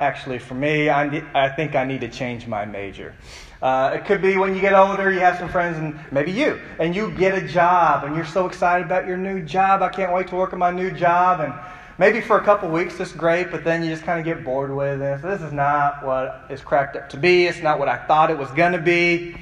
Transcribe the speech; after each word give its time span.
actually 0.00 0.38
for 0.38 0.54
me. 0.54 0.88
I, 0.88 1.22
I 1.34 1.48
think 1.48 1.74
I 1.74 1.84
need 1.84 2.00
to 2.02 2.08
change 2.08 2.46
my 2.46 2.64
major. 2.64 3.14
Uh, 3.60 3.92
it 3.94 4.04
could 4.04 4.22
be 4.22 4.36
when 4.36 4.54
you 4.54 4.60
get 4.60 4.72
older, 4.72 5.10
you 5.12 5.18
have 5.18 5.36
some 5.36 5.48
friends, 5.48 5.78
and 5.78 5.98
maybe 6.12 6.30
you, 6.30 6.60
and 6.78 6.94
you 6.94 7.10
get 7.12 7.36
a 7.36 7.46
job, 7.46 8.04
and 8.04 8.14
you're 8.14 8.24
so 8.24 8.46
excited 8.46 8.86
about 8.86 9.06
your 9.06 9.16
new 9.16 9.42
job. 9.42 9.82
I 9.82 9.88
can't 9.88 10.12
wait 10.12 10.28
to 10.28 10.36
work 10.36 10.52
at 10.52 10.58
my 10.58 10.70
new 10.70 10.92
job. 10.92 11.40
And 11.40 11.52
maybe 11.98 12.20
for 12.20 12.38
a 12.38 12.44
couple 12.44 12.68
weeks 12.68 13.00
it's 13.00 13.12
great, 13.12 13.50
but 13.50 13.64
then 13.64 13.82
you 13.82 13.90
just 13.90 14.04
kind 14.04 14.20
of 14.20 14.24
get 14.24 14.44
bored 14.44 14.74
with 14.74 15.02
it. 15.02 15.22
This 15.22 15.42
is 15.42 15.52
not 15.52 16.04
what 16.04 16.46
it's 16.48 16.62
cracked 16.62 16.94
up 16.96 17.08
to 17.10 17.16
be. 17.16 17.46
It's 17.46 17.60
not 17.60 17.80
what 17.80 17.88
I 17.88 17.96
thought 17.96 18.30
it 18.30 18.38
was 18.38 18.50
going 18.52 18.72
to 18.72 18.80
be. 18.80 19.34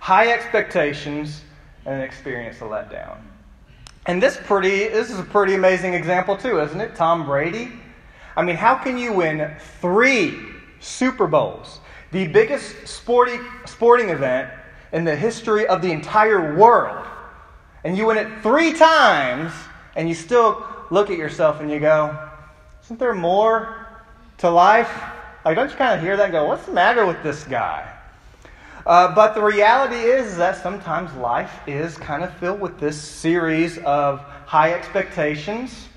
High 0.00 0.32
expectations 0.32 1.42
and 1.84 1.96
an 1.96 2.02
experience 2.02 2.60
of 2.60 2.70
letdown. 2.70 3.18
And 4.06 4.22
this 4.22 4.38
pretty 4.44 4.88
this 4.88 5.10
is 5.10 5.18
a 5.18 5.24
pretty 5.24 5.54
amazing 5.54 5.94
example 5.94 6.36
too, 6.36 6.60
isn't 6.60 6.80
it? 6.80 6.94
Tom 6.94 7.24
Brady. 7.24 7.72
I 8.36 8.42
mean, 8.42 8.56
how 8.56 8.74
can 8.74 8.98
you 8.98 9.12
win 9.12 9.54
three 9.80 10.38
Super 10.80 11.26
Bowls, 11.26 11.80
the 12.10 12.26
biggest 12.28 12.86
sporting 12.86 13.40
sporting 13.64 14.10
event 14.10 14.50
in 14.92 15.04
the 15.04 15.16
history 15.16 15.66
of 15.66 15.82
the 15.82 15.90
entire 15.90 16.54
world, 16.54 17.06
and 17.84 17.96
you 17.96 18.06
win 18.06 18.18
it 18.18 18.42
three 18.42 18.72
times, 18.72 19.52
and 19.96 20.08
you 20.08 20.14
still 20.14 20.64
look 20.90 21.10
at 21.10 21.16
yourself 21.16 21.60
and 21.60 21.70
you 21.70 21.80
go, 21.80 22.16
"Isn't 22.84 22.98
there 22.98 23.14
more 23.14 23.86
to 24.38 24.50
life?" 24.50 24.92
Like, 25.44 25.56
don't 25.56 25.70
you 25.70 25.76
kind 25.76 25.94
of 25.94 26.00
hear 26.00 26.16
that 26.16 26.24
and 26.24 26.32
go, 26.32 26.44
"What's 26.44 26.66
the 26.66 26.72
matter 26.72 27.06
with 27.06 27.22
this 27.22 27.44
guy?" 27.44 27.84
Uh, 28.86 29.14
but 29.14 29.34
the 29.34 29.42
reality 29.42 29.96
is 29.96 30.36
that 30.36 30.56
sometimes 30.56 31.14
life 31.14 31.60
is 31.66 31.96
kind 31.96 32.22
of 32.22 32.32
filled 32.34 32.60
with 32.60 32.78
this 32.78 33.00
series 33.00 33.78
of 33.78 34.20
high 34.44 34.74
expectations. 34.74 35.88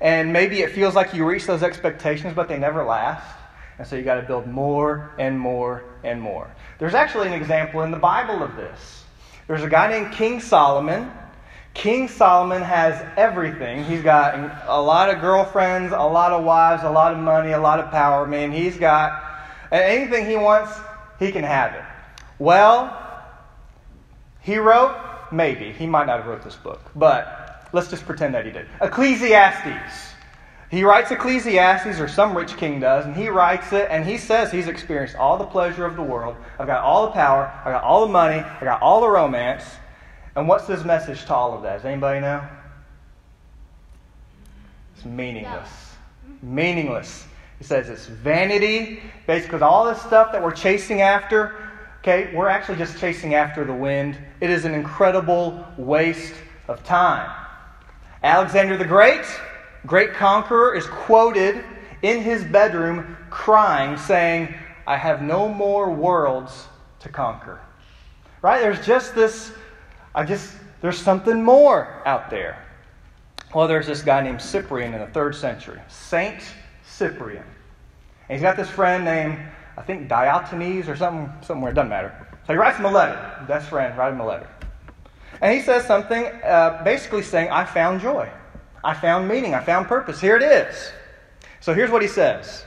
And 0.00 0.32
maybe 0.32 0.62
it 0.62 0.72
feels 0.72 0.94
like 0.94 1.12
you 1.14 1.24
reach 1.24 1.46
those 1.46 1.62
expectations, 1.62 2.34
but 2.34 2.48
they 2.48 2.58
never 2.58 2.84
last. 2.84 3.26
And 3.78 3.86
so 3.86 3.96
you 3.96 4.02
got 4.02 4.16
to 4.16 4.22
build 4.22 4.46
more 4.46 5.12
and 5.18 5.38
more 5.38 5.84
and 6.04 6.20
more. 6.20 6.50
There's 6.78 6.94
actually 6.94 7.28
an 7.28 7.34
example 7.34 7.82
in 7.82 7.90
the 7.90 7.98
Bible 7.98 8.42
of 8.42 8.56
this. 8.56 9.04
There's 9.46 9.62
a 9.62 9.68
guy 9.68 9.88
named 9.88 10.12
King 10.12 10.40
Solomon. 10.40 11.10
King 11.74 12.08
Solomon 12.08 12.62
has 12.62 13.04
everything. 13.16 13.84
He's 13.84 14.02
got 14.02 14.34
a 14.66 14.80
lot 14.80 15.10
of 15.10 15.20
girlfriends, 15.20 15.92
a 15.92 15.96
lot 15.96 16.32
of 16.32 16.44
wives, 16.44 16.82
a 16.82 16.90
lot 16.90 17.12
of 17.12 17.18
money, 17.18 17.52
a 17.52 17.60
lot 17.60 17.78
of 17.78 17.90
power. 17.90 18.26
Man, 18.26 18.52
he's 18.52 18.76
got 18.76 19.22
anything 19.70 20.26
he 20.26 20.36
wants, 20.36 20.72
he 21.18 21.30
can 21.30 21.44
have 21.44 21.74
it. 21.74 21.84
Well, 22.38 22.96
he 24.40 24.58
wrote, 24.58 24.96
maybe, 25.30 25.72
he 25.72 25.86
might 25.86 26.06
not 26.06 26.18
have 26.20 26.26
wrote 26.26 26.42
this 26.42 26.56
book, 26.56 26.80
but 26.96 27.37
let's 27.72 27.88
just 27.88 28.04
pretend 28.06 28.34
that 28.34 28.46
he 28.46 28.52
did. 28.52 28.66
Ecclesiastes. 28.80 30.14
He 30.70 30.84
writes 30.84 31.10
Ecclesiastes, 31.10 31.98
or 31.98 32.08
some 32.08 32.36
rich 32.36 32.56
king 32.56 32.78
does, 32.78 33.06
and 33.06 33.16
he 33.16 33.28
writes 33.28 33.72
it, 33.72 33.88
and 33.90 34.04
he 34.04 34.18
says 34.18 34.52
he's 34.52 34.68
experienced 34.68 35.16
all 35.16 35.38
the 35.38 35.46
pleasure 35.46 35.86
of 35.86 35.96
the 35.96 36.02
world. 36.02 36.36
I've 36.58 36.66
got 36.66 36.84
all 36.84 37.06
the 37.06 37.12
power, 37.12 37.50
I 37.64 37.70
got 37.70 37.84
all 37.84 38.06
the 38.06 38.12
money, 38.12 38.40
I 38.40 38.64
got 38.64 38.82
all 38.82 39.00
the 39.00 39.08
romance. 39.08 39.64
And 40.36 40.46
what's 40.46 40.66
his 40.66 40.84
message 40.84 41.24
to 41.24 41.34
all 41.34 41.54
of 41.54 41.62
that? 41.62 41.76
Does 41.76 41.86
anybody 41.86 42.20
know? 42.20 42.46
It's 44.94 45.04
meaningless. 45.04 45.68
Meaningless. 46.42 47.26
He 47.58 47.64
says 47.64 47.88
it's 47.88 48.06
vanity, 48.06 49.02
basically, 49.26 49.60
all 49.62 49.86
this 49.86 50.00
stuff 50.02 50.32
that 50.32 50.42
we're 50.42 50.52
chasing 50.52 51.00
after 51.00 51.68
Okay, 52.00 52.32
we're 52.32 52.48
actually 52.48 52.78
just 52.78 52.98
chasing 52.98 53.34
after 53.34 53.64
the 53.64 53.72
wind. 53.72 54.16
It 54.40 54.50
is 54.50 54.64
an 54.64 54.72
incredible 54.72 55.66
waste 55.76 56.34
of 56.68 56.84
time. 56.84 57.28
Alexander 58.22 58.76
the 58.76 58.84
Great, 58.84 59.24
great 59.86 60.14
conqueror, 60.14 60.74
is 60.74 60.86
quoted 60.86 61.64
in 62.02 62.22
his 62.22 62.44
bedroom 62.44 63.16
crying, 63.30 63.96
saying, 63.96 64.54
I 64.86 64.96
have 64.96 65.22
no 65.22 65.48
more 65.48 65.90
worlds 65.90 66.66
to 67.00 67.08
conquer. 67.08 67.60
Right? 68.42 68.60
There's 68.60 68.84
just 68.84 69.14
this, 69.14 69.52
I 70.14 70.24
just, 70.24 70.52
there's 70.80 70.98
something 70.98 71.42
more 71.42 72.02
out 72.06 72.30
there. 72.30 72.64
Well, 73.54 73.66
there's 73.66 73.86
this 73.86 74.02
guy 74.02 74.22
named 74.22 74.40
Cyprian 74.40 74.94
in 74.94 75.00
the 75.00 75.06
third 75.08 75.34
century, 75.34 75.80
Saint 75.88 76.42
Cyprian. 76.84 77.44
And 78.28 78.36
he's 78.36 78.42
got 78.42 78.56
this 78.56 78.68
friend 78.68 79.04
named 79.04 79.38
I 79.78 79.82
think 79.82 80.08
Diogenes 80.08 80.88
or 80.88 80.96
something, 80.96 81.32
somewhere, 81.40 81.70
it 81.70 81.74
doesn't 81.74 81.88
matter. 81.88 82.12
So 82.48 82.52
he 82.52 82.58
writes 82.58 82.78
him 82.78 82.86
a 82.86 82.90
letter. 82.90 83.44
Best 83.46 83.68
friend, 83.68 83.96
write 83.96 84.12
him 84.12 84.20
a 84.20 84.26
letter. 84.26 84.48
And 85.40 85.54
he 85.54 85.62
says 85.62 85.86
something 85.86 86.24
uh, 86.24 86.82
basically 86.84 87.22
saying, 87.22 87.50
I 87.50 87.64
found 87.64 88.00
joy. 88.00 88.30
I 88.82 88.94
found 88.94 89.28
meaning. 89.28 89.54
I 89.54 89.62
found 89.62 89.86
purpose. 89.86 90.20
Here 90.20 90.36
it 90.36 90.42
is. 90.42 90.92
So 91.60 91.74
here's 91.74 91.90
what 91.90 92.02
he 92.02 92.08
says 92.08 92.64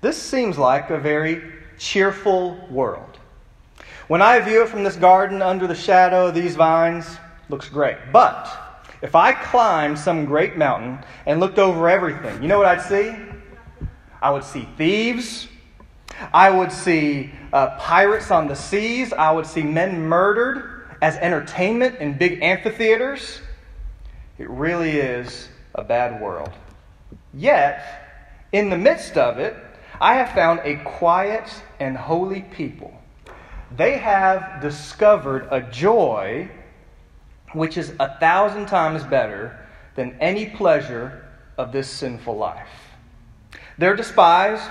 This 0.00 0.20
seems 0.20 0.58
like 0.58 0.90
a 0.90 0.98
very 0.98 1.42
cheerful 1.78 2.56
world. 2.70 3.18
When 4.08 4.22
I 4.22 4.40
view 4.40 4.62
it 4.62 4.68
from 4.68 4.84
this 4.84 4.96
garden 4.96 5.42
under 5.42 5.66
the 5.66 5.74
shadow 5.74 6.28
of 6.28 6.34
these 6.34 6.56
vines, 6.56 7.06
looks 7.48 7.68
great. 7.68 7.98
But 8.12 8.48
if 9.02 9.14
I 9.14 9.32
climbed 9.32 9.98
some 9.98 10.24
great 10.24 10.56
mountain 10.56 10.98
and 11.26 11.40
looked 11.40 11.58
over 11.58 11.88
everything, 11.88 12.42
you 12.42 12.48
know 12.48 12.58
what 12.58 12.66
I'd 12.66 12.82
see? 12.82 13.14
I 14.20 14.30
would 14.30 14.44
see 14.44 14.66
thieves, 14.76 15.46
I 16.32 16.50
would 16.50 16.72
see 16.72 17.30
uh, 17.52 17.76
pirates 17.78 18.30
on 18.30 18.48
the 18.48 18.54
seas. 18.54 19.12
I 19.12 19.30
would 19.30 19.46
see 19.46 19.62
men 19.62 20.00
murdered 20.08 20.77
as 21.00 21.16
entertainment 21.16 21.98
in 21.98 22.16
big 22.16 22.42
amphitheaters. 22.42 23.40
It 24.38 24.48
really 24.50 24.92
is 24.92 25.48
a 25.74 25.84
bad 25.84 26.20
world. 26.20 26.50
Yet, 27.34 28.46
in 28.52 28.70
the 28.70 28.78
midst 28.78 29.16
of 29.16 29.38
it, 29.38 29.56
I 30.00 30.14
have 30.14 30.30
found 30.30 30.60
a 30.64 30.76
quiet 30.84 31.50
and 31.80 31.96
holy 31.96 32.42
people. 32.42 32.94
They 33.76 33.98
have 33.98 34.60
discovered 34.62 35.48
a 35.50 35.60
joy 35.60 36.48
which 37.52 37.76
is 37.76 37.92
a 37.98 38.18
thousand 38.18 38.66
times 38.66 39.02
better 39.04 39.66
than 39.94 40.16
any 40.20 40.46
pleasure 40.46 41.24
of 41.56 41.72
this 41.72 41.88
sinful 41.88 42.36
life. 42.36 42.68
They're 43.78 43.96
despised, 43.96 44.68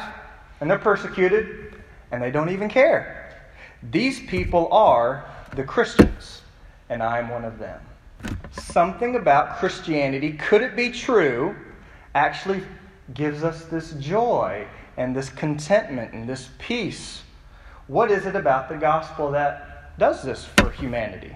and 0.59 0.69
they're 0.69 0.77
persecuted, 0.77 1.75
and 2.11 2.21
they 2.21 2.31
don't 2.31 2.49
even 2.49 2.69
care. 2.69 3.35
These 3.83 4.21
people 4.21 4.71
are 4.71 5.25
the 5.57 5.63
Christians, 5.63 6.43
and 6.89 7.01
I'm 7.03 7.29
one 7.29 7.43
of 7.43 7.57
them. 7.57 7.81
Something 8.51 9.15
about 9.15 9.57
Christianity, 9.57 10.33
could 10.33 10.61
it 10.61 10.75
be 10.75 10.91
true, 10.91 11.55
actually 12.13 12.63
gives 13.13 13.43
us 13.43 13.65
this 13.65 13.93
joy 13.93 14.67
and 14.97 15.15
this 15.15 15.29
contentment 15.29 16.13
and 16.13 16.29
this 16.29 16.49
peace. 16.59 17.23
What 17.87 18.11
is 18.11 18.25
it 18.25 18.35
about 18.35 18.69
the 18.69 18.75
gospel 18.75 19.31
that 19.31 19.97
does 19.97 20.23
this 20.23 20.45
for 20.45 20.69
humanity? 20.69 21.35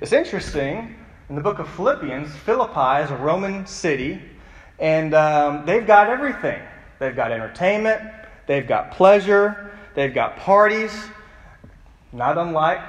It's 0.00 0.12
interesting. 0.12 0.96
In 1.28 1.34
the 1.34 1.40
book 1.40 1.58
of 1.58 1.68
Philippians, 1.70 2.34
Philippi 2.36 3.04
is 3.04 3.10
a 3.10 3.16
Roman 3.16 3.66
city, 3.66 4.20
and 4.78 5.14
um, 5.14 5.64
they've 5.64 5.86
got 5.86 6.08
everything. 6.08 6.60
They've 6.98 7.16
got 7.16 7.32
entertainment, 7.32 8.02
they've 8.46 8.66
got 8.66 8.90
pleasure, 8.92 9.70
they've 9.94 10.14
got 10.14 10.36
parties, 10.36 10.92
not 12.12 12.38
unlike 12.38 12.80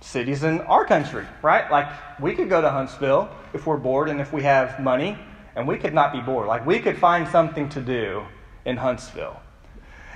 cities 0.00 0.44
in 0.44 0.60
our 0.62 0.84
country, 0.84 1.26
right? 1.42 1.70
Like 1.70 1.88
we 2.20 2.34
could 2.34 2.48
go 2.48 2.60
to 2.60 2.70
Huntsville 2.70 3.30
if 3.52 3.66
we're 3.66 3.78
bored 3.78 4.08
and 4.08 4.20
if 4.20 4.32
we 4.32 4.42
have 4.42 4.78
money, 4.80 5.18
and 5.56 5.68
we 5.68 5.78
could 5.78 5.94
not 5.94 6.12
be 6.12 6.20
bored. 6.20 6.48
Like 6.48 6.66
we 6.66 6.80
could 6.80 6.98
find 6.98 7.28
something 7.28 7.68
to 7.70 7.80
do 7.80 8.24
in 8.64 8.76
Huntsville. 8.76 9.40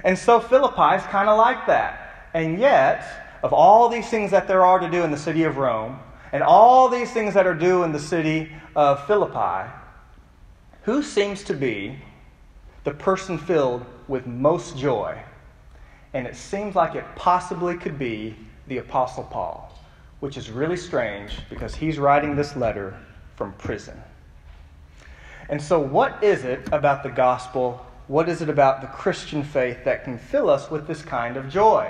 And 0.05 0.19
so 0.19 0.41
Philippi 0.41 0.97
is 0.97 1.03
kind 1.05 1.29
of 1.29 1.39
like 1.39 1.67
that. 1.67 2.29
And 2.35 2.59
yet, 2.59 3.39
of 3.43 3.53
all 3.53 3.89
these 3.89 4.09
things 4.09 4.31
that 4.31 4.49
there 4.49 4.65
are 4.65 4.79
to 4.79 4.91
do 4.91 5.03
in 5.05 5.11
the 5.11 5.17
city 5.17 5.45
of 5.45 5.57
Rome, 5.57 5.99
and 6.33 6.43
all 6.43 6.89
these 6.89 7.11
things 7.13 7.35
that 7.35 7.47
are 7.47 7.55
due 7.55 7.85
in 7.85 7.93
the 7.93 7.99
city 7.99 8.51
of 8.77 9.07
Philippi, 9.07 9.71
who 10.83 11.03
seems 11.03 11.43
to 11.45 11.55
be 11.55 11.99
the 12.85 12.93
person 12.93 13.39
filled 13.39 13.85
with 14.09 14.27
most 14.27 14.77
joy. 14.77 15.19
And 16.19 16.27
it 16.27 16.35
seems 16.35 16.75
like 16.75 16.97
it 16.97 17.05
possibly 17.15 17.77
could 17.77 17.97
be 17.97 18.35
the 18.67 18.79
Apostle 18.79 19.23
Paul, 19.23 19.73
which 20.19 20.37
is 20.37 20.51
really 20.51 20.77
strange 20.77 21.39
because 21.49 21.77
he's 21.77 21.97
writing 21.97 22.35
this 22.35 22.57
letter 22.57 22.99
from 23.37 23.53
prison. 23.53 23.97
And 25.49 25.63
so, 25.63 25.79
what 25.79 26.21
is 26.25 26.43
it 26.43 26.71
about 26.73 27.05
the 27.05 27.09
gospel? 27.09 27.87
What 28.09 28.29
is 28.29 28.43
it 28.43 28.49
about 28.49 28.81
the 28.81 28.89
Christian 28.89 29.45
faith 29.45 29.85
that 29.85 30.03
can 30.03 30.19
fill 30.19 30.51
us 30.51 30.73
with 30.73 30.89
this 30.89 31.03
kind 31.03 31.37
of 31.37 31.49
joy? 31.49 31.89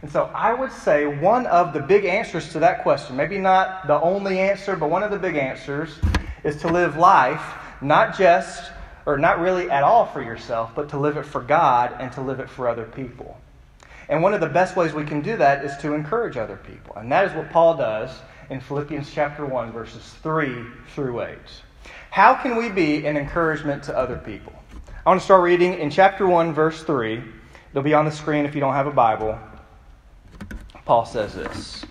And 0.00 0.10
so, 0.10 0.30
I 0.34 0.54
would 0.54 0.72
say 0.72 1.04
one 1.04 1.44
of 1.48 1.74
the 1.74 1.80
big 1.80 2.06
answers 2.06 2.52
to 2.52 2.58
that 2.60 2.82
question, 2.82 3.16
maybe 3.16 3.36
not 3.36 3.86
the 3.86 4.00
only 4.00 4.38
answer, 4.38 4.76
but 4.76 4.88
one 4.88 5.02
of 5.02 5.10
the 5.10 5.18
big 5.18 5.36
answers, 5.36 5.98
is 6.42 6.56
to 6.62 6.68
live 6.68 6.96
life 6.96 7.44
not 7.82 8.16
just 8.16 8.72
or 9.06 9.18
not 9.18 9.40
really 9.40 9.70
at 9.70 9.82
all 9.82 10.06
for 10.06 10.22
yourself, 10.22 10.72
but 10.74 10.88
to 10.90 10.98
live 10.98 11.16
it 11.16 11.26
for 11.26 11.40
God 11.40 11.94
and 11.98 12.12
to 12.12 12.20
live 12.20 12.40
it 12.40 12.48
for 12.48 12.68
other 12.68 12.84
people. 12.84 13.38
And 14.08 14.22
one 14.22 14.34
of 14.34 14.40
the 14.40 14.48
best 14.48 14.76
ways 14.76 14.92
we 14.92 15.04
can 15.04 15.20
do 15.20 15.36
that 15.36 15.64
is 15.64 15.76
to 15.78 15.94
encourage 15.94 16.36
other 16.36 16.56
people. 16.56 16.96
And 16.96 17.10
that 17.10 17.24
is 17.24 17.34
what 17.34 17.50
Paul 17.50 17.76
does 17.76 18.10
in 18.50 18.60
Philippians 18.60 19.10
chapter 19.12 19.46
1, 19.46 19.72
verses 19.72 20.14
3 20.22 20.64
through 20.94 21.22
8. 21.22 21.38
How 22.10 22.34
can 22.34 22.56
we 22.56 22.68
be 22.68 23.06
an 23.06 23.16
encouragement 23.16 23.82
to 23.84 23.96
other 23.96 24.18
people? 24.18 24.52
I 25.04 25.08
want 25.08 25.20
to 25.20 25.24
start 25.24 25.42
reading 25.42 25.78
in 25.78 25.90
chapter 25.90 26.26
1, 26.26 26.52
verse 26.52 26.82
3. 26.82 27.22
It'll 27.70 27.82
be 27.82 27.94
on 27.94 28.04
the 28.04 28.10
screen 28.10 28.44
if 28.44 28.54
you 28.54 28.60
don't 28.60 28.74
have 28.74 28.86
a 28.86 28.92
Bible. 28.92 29.38
Paul 30.84 31.06
says 31.06 31.34
this 31.34 31.84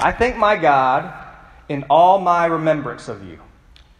I 0.00 0.12
thank 0.12 0.36
my 0.36 0.56
God 0.56 1.12
in 1.68 1.84
all 1.90 2.20
my 2.20 2.46
remembrance 2.46 3.08
of 3.08 3.24
you, 3.24 3.38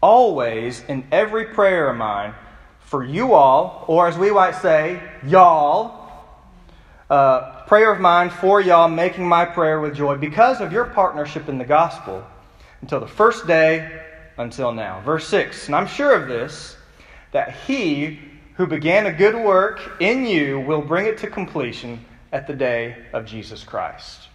always 0.00 0.82
in 0.88 1.06
every 1.10 1.46
prayer 1.46 1.90
of 1.90 1.96
mine, 1.96 2.34
for 2.80 3.04
you 3.04 3.34
all, 3.34 3.84
or 3.86 4.08
as 4.08 4.16
we 4.16 4.30
might 4.30 4.54
say, 4.54 5.02
y'all, 5.26 6.10
uh, 7.10 7.62
prayer 7.62 7.92
of 7.92 8.00
mine 8.00 8.30
for 8.30 8.60
y'all, 8.60 8.88
making 8.88 9.26
my 9.26 9.44
prayer 9.44 9.80
with 9.80 9.94
joy 9.94 10.16
because 10.16 10.60
of 10.60 10.72
your 10.72 10.84
partnership 10.84 11.48
in 11.48 11.58
the 11.58 11.64
gospel 11.64 12.24
until 12.80 13.00
the 13.00 13.06
first 13.06 13.46
day 13.46 14.02
until 14.38 14.72
now. 14.72 15.00
Verse 15.00 15.26
6 15.28 15.66
And 15.66 15.74
I'm 15.74 15.86
sure 15.86 16.14
of 16.14 16.28
this, 16.28 16.76
that 17.32 17.54
he 17.66 18.18
who 18.54 18.66
began 18.66 19.06
a 19.06 19.12
good 19.12 19.36
work 19.36 20.00
in 20.00 20.26
you 20.26 20.60
will 20.60 20.82
bring 20.82 21.06
it 21.06 21.18
to 21.18 21.28
completion 21.28 22.04
at 22.32 22.46
the 22.46 22.54
day 22.54 22.96
of 23.12 23.24
Jesus 23.24 23.64
Christ. 23.64 24.28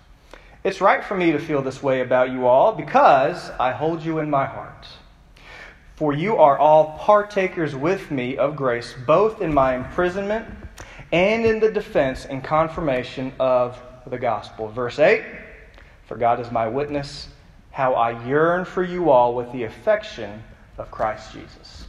It's 0.63 0.79
right 0.79 1.03
for 1.03 1.15
me 1.15 1.31
to 1.33 1.39
feel 1.39 1.61
this 1.61 1.83
way 1.83 2.01
about 2.01 2.31
you 2.31 2.47
all 2.47 2.73
because 2.73 3.49
I 3.59 3.71
hold 3.71 4.01
you 4.03 4.19
in 4.19 4.29
my 4.29 4.45
heart. 4.45 4.87
For 5.95 6.13
you 6.13 6.37
are 6.37 6.57
all 6.57 6.97
partakers 6.99 7.75
with 7.75 8.09
me 8.09 8.37
of 8.37 8.55
grace, 8.55 8.95
both 9.05 9.41
in 9.41 9.53
my 9.53 9.75
imprisonment 9.75 10.47
and 11.11 11.45
in 11.45 11.59
the 11.59 11.71
defense 11.71 12.25
and 12.25 12.43
confirmation 12.43 13.31
of 13.39 13.79
the 14.07 14.17
gospel. 14.17 14.67
Verse 14.69 14.97
8 14.97 15.23
For 16.05 16.17
God 16.17 16.39
is 16.39 16.51
my 16.51 16.67
witness, 16.67 17.29
how 17.69 17.93
I 17.93 18.25
yearn 18.25 18.65
for 18.65 18.83
you 18.83 19.11
all 19.11 19.35
with 19.35 19.51
the 19.51 19.63
affection 19.63 20.41
of 20.79 20.89
Christ 20.89 21.31
Jesus. 21.31 21.85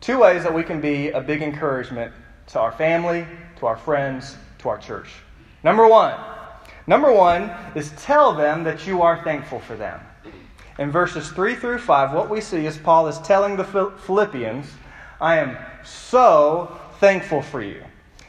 Two 0.00 0.20
ways 0.20 0.44
that 0.44 0.54
we 0.54 0.62
can 0.62 0.80
be 0.80 1.10
a 1.10 1.20
big 1.20 1.42
encouragement 1.42 2.12
to 2.48 2.60
our 2.60 2.72
family, 2.72 3.26
to 3.58 3.66
our 3.66 3.76
friends, 3.76 4.36
to 4.58 4.68
our 4.68 4.78
church. 4.78 5.08
Number 5.64 5.88
one, 5.88 6.14
number 6.86 7.12
one 7.12 7.50
is 7.74 7.90
tell 7.96 8.32
them 8.32 8.62
that 8.64 8.86
you 8.86 9.02
are 9.02 9.24
thankful 9.24 9.58
for 9.58 9.74
them. 9.74 10.00
In 10.78 10.90
verses 10.90 11.30
3 11.30 11.54
through 11.54 11.78
5, 11.78 12.12
what 12.12 12.28
we 12.28 12.40
see 12.40 12.66
is 12.66 12.76
Paul 12.76 13.06
is 13.06 13.18
telling 13.20 13.56
the 13.56 13.64
Philippians, 13.64 14.66
I 15.20 15.38
am 15.38 15.56
so 15.84 16.78
thankful 16.98 17.42
for 17.42 17.62
you. 17.62 17.82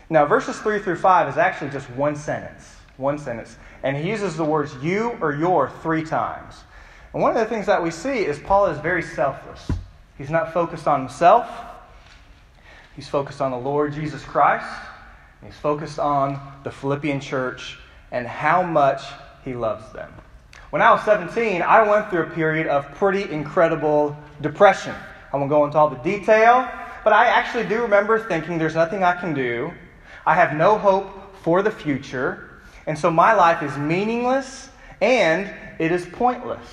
Now, 0.10 0.26
verses 0.26 0.60
3 0.60 0.80
through 0.80 0.98
5 0.98 1.30
is 1.30 1.38
actually 1.38 1.72
just 1.72 1.90
one 1.92 2.16
sentence. 2.16 2.76
One 2.98 3.18
sentence. 3.18 3.58
And 3.82 3.98
he 3.98 4.10
uses 4.10 4.38
the 4.38 4.46
words 4.46 4.76
you 4.82 5.18
or 5.22 5.34
your 5.34 5.70
three 5.82 6.04
times. 6.04 6.56
And 7.14 7.22
one 7.22 7.32
of 7.32 7.38
the 7.38 7.46
things 7.46 7.66
that 7.66 7.82
we 7.82 7.92
see 7.92 8.26
is 8.26 8.38
Paul 8.40 8.68
is 8.68 8.80
very 8.80 9.02
selfless. 9.02 9.72
He's 10.18 10.30
not 10.30 10.54
focused 10.54 10.88
on 10.88 11.02
himself, 11.02 11.50
he's 12.96 13.10
focused 13.10 13.42
on 13.42 13.52
the 13.52 13.58
Lord 13.58 13.94
Jesus 13.94 14.24
Christ. 14.24 14.68
He's 15.44 15.56
focused 15.56 16.00
on 16.00 16.40
the 16.64 16.72
Philippian 16.72 17.20
church 17.20 17.78
and 18.12 18.26
how 18.26 18.64
much 18.64 19.04
he 19.44 19.54
loves 19.54 19.92
them. 19.94 20.12
When 20.76 20.82
I 20.82 20.92
was 20.92 21.04
17, 21.04 21.62
I 21.62 21.90
went 21.90 22.10
through 22.10 22.24
a 22.24 22.30
period 22.32 22.68
of 22.68 22.94
pretty 22.96 23.32
incredible 23.32 24.14
depression. 24.42 24.94
I 25.32 25.38
won't 25.38 25.50
go 25.50 25.64
into 25.64 25.78
all 25.78 25.88
the 25.88 25.96
detail, 26.00 26.70
but 27.06 27.14
I 27.14 27.28
actually 27.28 27.66
do 27.66 27.82
remember 27.82 28.20
thinking 28.20 28.58
there's 28.58 28.76
nothing 28.76 29.02
I 29.02 29.16
can 29.16 29.34
do. 29.34 29.72
I 30.26 30.36
have 30.36 30.54
no 30.54 30.78
hope 30.78 31.34
for 31.38 31.62
the 31.62 31.72
future. 31.72 32.60
And 32.88 33.00
so 33.00 33.10
my 33.10 33.32
life 33.32 33.64
is 33.64 33.78
meaningless 33.78 34.70
and 35.00 35.50
it 35.80 35.94
is 35.94 36.06
pointless. 36.08 36.68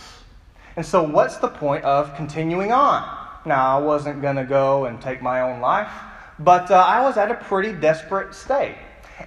And 0.74 0.84
so, 0.84 1.04
what's 1.04 1.36
the 1.36 1.46
point 1.46 1.84
of 1.84 2.12
continuing 2.16 2.72
on? 2.72 3.08
Now, 3.46 3.78
I 3.78 3.80
wasn't 3.80 4.20
going 4.20 4.34
to 4.34 4.44
go 4.44 4.86
and 4.86 5.00
take 5.00 5.22
my 5.22 5.42
own 5.42 5.60
life, 5.60 5.92
but 6.40 6.72
uh, 6.72 6.74
I 6.74 7.02
was 7.02 7.16
at 7.16 7.30
a 7.30 7.36
pretty 7.36 7.72
desperate 7.72 8.34
state. 8.34 8.74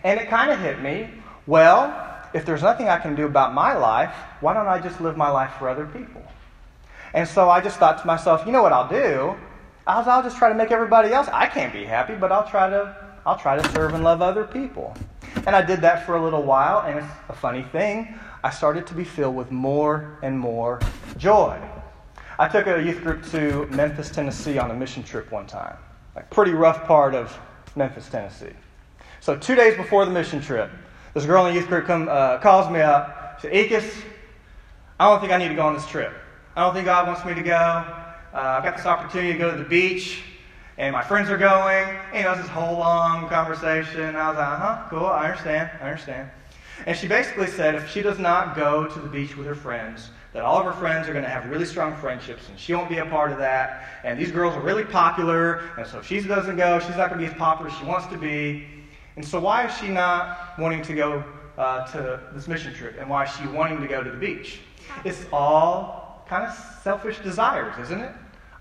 And 0.03 0.19
it 0.19 0.27
kind 0.27 0.51
of 0.51 0.59
hit 0.59 0.81
me 0.81 1.11
well, 1.47 2.14
if 2.35 2.45
there's 2.45 2.61
nothing 2.61 2.89
I 2.89 2.97
can 2.97 3.15
do 3.15 3.25
about 3.25 3.53
my 3.53 3.73
life, 3.73 4.13
why 4.41 4.53
don't 4.53 4.67
I 4.67 4.77
just 4.77 4.99
live 4.99 5.15
my 5.15 5.29
life 5.29 5.53
for 5.57 5.69
other 5.69 5.85
people? 5.85 6.21
And 7.13 7.25
so 7.25 7.49
I 7.49 7.61
just 7.61 7.77
thought 7.77 7.97
to 8.01 8.05
myself, 8.05 8.45
you 8.45 8.51
know 8.51 8.61
what 8.61 8.73
I'll 8.73 8.89
do? 8.89 9.35
I'll, 9.87 10.07
I'll 10.09 10.21
just 10.21 10.37
try 10.37 10.49
to 10.49 10.55
make 10.55 10.69
everybody 10.69 11.13
else. 11.13 11.29
I 11.31 11.45
can't 11.47 11.71
be 11.71 11.85
happy, 11.85 12.13
but 12.13 12.33
I'll 12.33 12.47
try 12.47 12.69
to 12.69 12.93
I'll 13.25 13.37
try 13.37 13.55
to 13.59 13.71
serve 13.71 13.93
and 13.93 14.03
love 14.03 14.21
other 14.21 14.43
people. 14.43 14.93
And 15.47 15.55
I 15.55 15.61
did 15.61 15.79
that 15.81 16.05
for 16.05 16.17
a 16.17 16.23
little 16.23 16.43
while, 16.43 16.81
and 16.85 16.99
it's 16.99 17.07
a 17.29 17.33
funny 17.33 17.63
thing. 17.63 18.19
I 18.43 18.49
started 18.51 18.85
to 18.87 18.93
be 18.93 19.03
filled 19.05 19.35
with 19.35 19.49
more 19.49 20.19
and 20.21 20.37
more 20.37 20.79
joy. 21.17 21.59
I 22.37 22.49
took 22.49 22.67
a 22.67 22.83
youth 22.83 23.01
group 23.01 23.25
to 23.31 23.65
Memphis, 23.67 24.11
Tennessee 24.11 24.59
on 24.59 24.69
a 24.69 24.75
mission 24.75 25.01
trip 25.03 25.31
one 25.31 25.47
time. 25.47 25.77
Like 26.15 26.29
pretty 26.29 26.51
rough 26.51 26.83
part 26.83 27.15
of 27.15 27.35
Memphis, 27.75 28.09
Tennessee. 28.09 28.53
So 29.21 29.37
two 29.37 29.55
days 29.55 29.75
before 29.77 30.05
the 30.05 30.11
mission 30.11 30.41
trip, 30.41 30.69
this 31.15 31.25
girl 31.25 31.45
in 31.45 31.53
the 31.53 31.59
youth 31.59 31.69
group 31.69 31.85
come, 31.85 32.09
uh, 32.09 32.37
calls 32.39 32.69
me 32.69 32.81
up. 32.81 33.39
She 33.39 33.47
said, 33.47 33.53
Ekis, 33.53 34.03
I 34.99 35.09
don't 35.09 35.21
think 35.21 35.31
I 35.31 35.37
need 35.37 35.47
to 35.47 35.55
go 35.55 35.65
on 35.65 35.73
this 35.73 35.87
trip. 35.87 36.13
I 36.57 36.61
don't 36.61 36.73
think 36.73 36.85
God 36.85 37.07
wants 37.07 37.23
me 37.23 37.33
to 37.33 37.41
go. 37.41 37.55
Uh, 37.55 37.87
I've 38.33 38.63
got 38.65 38.75
this 38.75 38.85
opportunity 38.85 39.31
to 39.31 39.39
go 39.39 39.49
to 39.49 39.57
the 39.57 39.63
beach, 39.63 40.23
and 40.77 40.91
my 40.91 41.01
friends 41.01 41.29
are 41.29 41.37
going. 41.37 41.87
And, 42.11 42.25
know, 42.25 42.33
it's 42.33 42.41
this 42.41 42.49
whole 42.49 42.77
long 42.77 43.29
conversation. 43.29 44.13
I 44.13 44.27
was 44.27 44.37
like, 44.37 44.45
uh 44.45 44.57
huh, 44.57 44.87
cool, 44.89 45.05
I 45.05 45.29
understand, 45.29 45.69
I 45.81 45.85
understand. 45.85 46.29
And 46.85 46.97
she 46.97 47.07
basically 47.07 47.47
said 47.47 47.75
if 47.75 47.89
she 47.89 48.01
does 48.01 48.19
not 48.19 48.53
go 48.53 48.85
to 48.85 48.99
the 48.99 49.07
beach 49.07 49.37
with 49.37 49.47
her 49.47 49.55
friends, 49.55 50.09
that 50.33 50.43
all 50.43 50.59
of 50.59 50.65
her 50.65 50.73
friends 50.73 51.07
are 51.07 51.13
going 51.13 51.23
to 51.23 51.29
have 51.29 51.49
really 51.49 51.63
strong 51.63 51.95
friendships, 51.95 52.49
and 52.49 52.59
she 52.59 52.73
won't 52.73 52.89
be 52.89 52.97
a 52.97 53.05
part 53.05 53.31
of 53.31 53.37
that. 53.37 54.01
And 54.03 54.19
these 54.19 54.31
girls 54.31 54.53
are 54.53 54.61
really 54.61 54.83
popular, 54.83 55.71
and 55.77 55.87
so 55.87 55.99
if 55.99 56.07
she 56.07 56.19
doesn't 56.19 56.57
go, 56.57 56.77
she's 56.79 56.97
not 56.97 57.09
going 57.09 57.21
to 57.21 57.25
be 57.25 57.31
as 57.31 57.37
popular 57.37 57.71
as 57.71 57.77
she 57.77 57.85
wants 57.85 58.07
to 58.07 58.17
be. 58.17 58.67
And 59.15 59.25
so, 59.25 59.39
why 59.39 59.65
is 59.65 59.77
she 59.77 59.87
not 59.87 60.57
wanting 60.57 60.81
to 60.83 60.93
go 60.93 61.23
uh, 61.57 61.85
to 61.87 62.19
this 62.33 62.47
mission 62.47 62.73
trip? 62.73 62.97
And 62.99 63.09
why 63.09 63.23
is 63.23 63.35
she 63.35 63.47
wanting 63.47 63.81
to 63.81 63.87
go 63.87 64.03
to 64.03 64.11
the 64.11 64.17
beach? 64.17 64.59
It's 65.03 65.25
all 65.31 66.25
kind 66.27 66.45
of 66.45 66.53
selfish 66.83 67.19
desires, 67.19 67.75
isn't 67.79 68.01
it? 68.01 68.11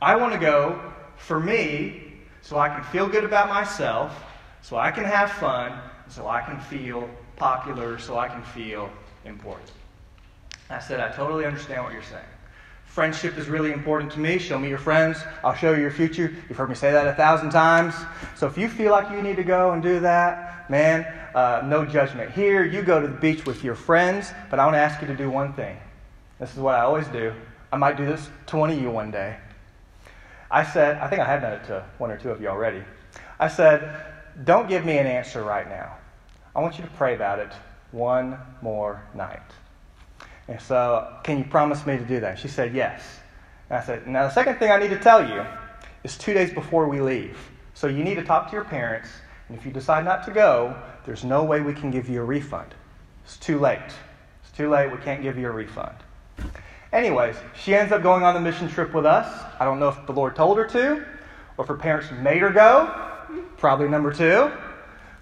I 0.00 0.16
want 0.16 0.32
to 0.32 0.38
go 0.38 0.92
for 1.16 1.40
me 1.40 2.14
so 2.42 2.58
I 2.58 2.68
can 2.68 2.84
feel 2.84 3.08
good 3.08 3.24
about 3.24 3.48
myself, 3.48 4.22
so 4.60 4.76
I 4.76 4.90
can 4.90 5.04
have 5.04 5.30
fun, 5.32 5.72
so 6.08 6.28
I 6.28 6.42
can 6.42 6.60
feel 6.60 7.08
popular, 7.36 7.98
so 7.98 8.18
I 8.18 8.28
can 8.28 8.42
feel 8.42 8.90
important. 9.24 9.72
I 10.70 10.78
said, 10.78 11.00
I 11.00 11.10
totally 11.10 11.46
understand 11.46 11.84
what 11.84 11.92
you're 11.92 12.02
saying. 12.02 12.24
Friendship 12.94 13.36
is 13.36 13.48
really 13.48 13.72
important 13.72 14.12
to 14.12 14.20
me. 14.20 14.38
Show 14.38 14.56
me 14.56 14.68
your 14.68 14.78
friends. 14.78 15.18
I'll 15.42 15.56
show 15.56 15.74
you 15.74 15.80
your 15.80 15.90
future. 15.90 16.32
You've 16.48 16.56
heard 16.56 16.68
me 16.68 16.76
say 16.76 16.92
that 16.92 17.08
a 17.08 17.12
thousand 17.12 17.50
times. 17.50 17.92
So 18.36 18.46
if 18.46 18.56
you 18.56 18.68
feel 18.68 18.92
like 18.92 19.10
you 19.10 19.20
need 19.20 19.34
to 19.34 19.42
go 19.42 19.72
and 19.72 19.82
do 19.82 19.98
that, 19.98 20.70
man, 20.70 21.04
uh, 21.34 21.62
no 21.66 21.84
judgment 21.84 22.30
here. 22.30 22.64
You 22.64 22.82
go 22.82 23.00
to 23.00 23.08
the 23.08 23.16
beach 23.16 23.46
with 23.46 23.64
your 23.64 23.74
friends, 23.74 24.30
but 24.48 24.60
I 24.60 24.64
want 24.64 24.76
to 24.76 24.78
ask 24.78 25.00
you 25.00 25.08
to 25.08 25.16
do 25.16 25.28
one 25.28 25.52
thing. 25.54 25.76
This 26.38 26.52
is 26.52 26.58
what 26.60 26.76
I 26.76 26.82
always 26.82 27.08
do. 27.08 27.34
I 27.72 27.78
might 27.78 27.96
do 27.96 28.06
this 28.06 28.30
to 28.46 28.56
one 28.56 28.70
of 28.70 28.80
you 28.80 28.92
one 28.92 29.10
day. 29.10 29.38
I 30.48 30.62
said, 30.62 30.96
I 30.98 31.08
think 31.08 31.20
I 31.20 31.24
have 31.24 31.42
done 31.42 31.54
it 31.54 31.64
to 31.64 31.84
one 31.98 32.12
or 32.12 32.16
two 32.16 32.30
of 32.30 32.40
you 32.40 32.46
already. 32.46 32.84
I 33.40 33.48
said, 33.48 34.04
don't 34.44 34.68
give 34.68 34.84
me 34.84 34.98
an 34.98 35.08
answer 35.08 35.42
right 35.42 35.68
now. 35.68 35.96
I 36.54 36.60
want 36.60 36.78
you 36.78 36.84
to 36.84 36.90
pray 36.90 37.16
about 37.16 37.40
it 37.40 37.52
one 37.90 38.38
more 38.62 39.02
night. 39.16 39.42
And 40.48 40.60
so, 40.60 41.16
can 41.22 41.38
you 41.38 41.44
promise 41.44 41.86
me 41.86 41.96
to 41.96 42.04
do 42.04 42.20
that? 42.20 42.38
She 42.38 42.48
said, 42.48 42.74
Yes. 42.74 43.02
And 43.70 43.78
I 43.78 43.82
said, 43.82 44.06
Now, 44.06 44.24
the 44.24 44.34
second 44.34 44.58
thing 44.58 44.70
I 44.70 44.78
need 44.78 44.90
to 44.90 44.98
tell 44.98 45.26
you 45.26 45.44
is 46.02 46.18
two 46.18 46.34
days 46.34 46.52
before 46.52 46.88
we 46.88 47.00
leave. 47.00 47.38
So, 47.72 47.86
you 47.86 48.04
need 48.04 48.16
to 48.16 48.24
talk 48.24 48.48
to 48.50 48.52
your 48.52 48.64
parents. 48.64 49.08
And 49.48 49.56
if 49.58 49.64
you 49.64 49.72
decide 49.72 50.04
not 50.04 50.24
to 50.24 50.32
go, 50.32 50.76
there's 51.04 51.24
no 51.24 51.44
way 51.44 51.60
we 51.60 51.74
can 51.74 51.90
give 51.90 52.08
you 52.08 52.20
a 52.20 52.24
refund. 52.24 52.74
It's 53.24 53.36
too 53.36 53.58
late. 53.58 53.78
It's 54.42 54.56
too 54.56 54.70
late. 54.70 54.90
We 54.90 54.98
can't 54.98 55.22
give 55.22 55.38
you 55.38 55.48
a 55.48 55.52
refund. 55.52 55.96
Anyways, 56.92 57.36
she 57.54 57.74
ends 57.74 57.92
up 57.92 58.02
going 58.02 58.22
on 58.22 58.34
the 58.34 58.40
mission 58.40 58.68
trip 58.68 58.94
with 58.94 59.04
us. 59.04 59.44
I 59.58 59.64
don't 59.64 59.80
know 59.80 59.88
if 59.88 60.06
the 60.06 60.12
Lord 60.12 60.36
told 60.36 60.58
her 60.58 60.66
to 60.68 61.04
or 61.56 61.62
if 61.62 61.66
her 61.66 61.76
parents 61.76 62.08
made 62.20 62.38
her 62.38 62.50
go. 62.50 62.92
Probably 63.56 63.88
number 63.88 64.12
two. 64.12 64.50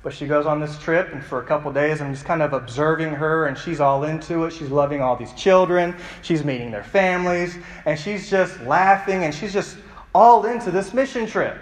But 0.03 0.13
she 0.13 0.27
goes 0.27 0.47
on 0.47 0.59
this 0.59 0.77
trip, 0.79 1.13
and 1.13 1.23
for 1.23 1.41
a 1.41 1.45
couple 1.45 1.73
days, 1.73 2.01
I'm 2.01 2.13
just 2.13 2.25
kind 2.25 2.43
of 2.43 2.53
observing 2.53 3.15
her, 3.15 3.47
and 3.47 3.57
she's 3.57 3.79
all 3.79 4.03
into 4.03 4.45
it. 4.45 4.53
She's 4.53 4.71
loving 4.71 5.01
all 5.01 5.15
these 5.15 5.33
children. 5.35 5.95
She's 6.23 6.45
meeting 6.45 6.73
their 6.73 6.83
families, 6.83 7.57
and 7.87 7.99
she's 7.99 8.29
just 8.29 8.61
laughing, 8.63 9.23
and 9.23 9.33
she's 9.33 9.53
just 9.53 9.77
all 10.13 10.45
into 10.47 10.73
this 10.73 10.93
mission 10.93 11.27
trip. 11.27 11.57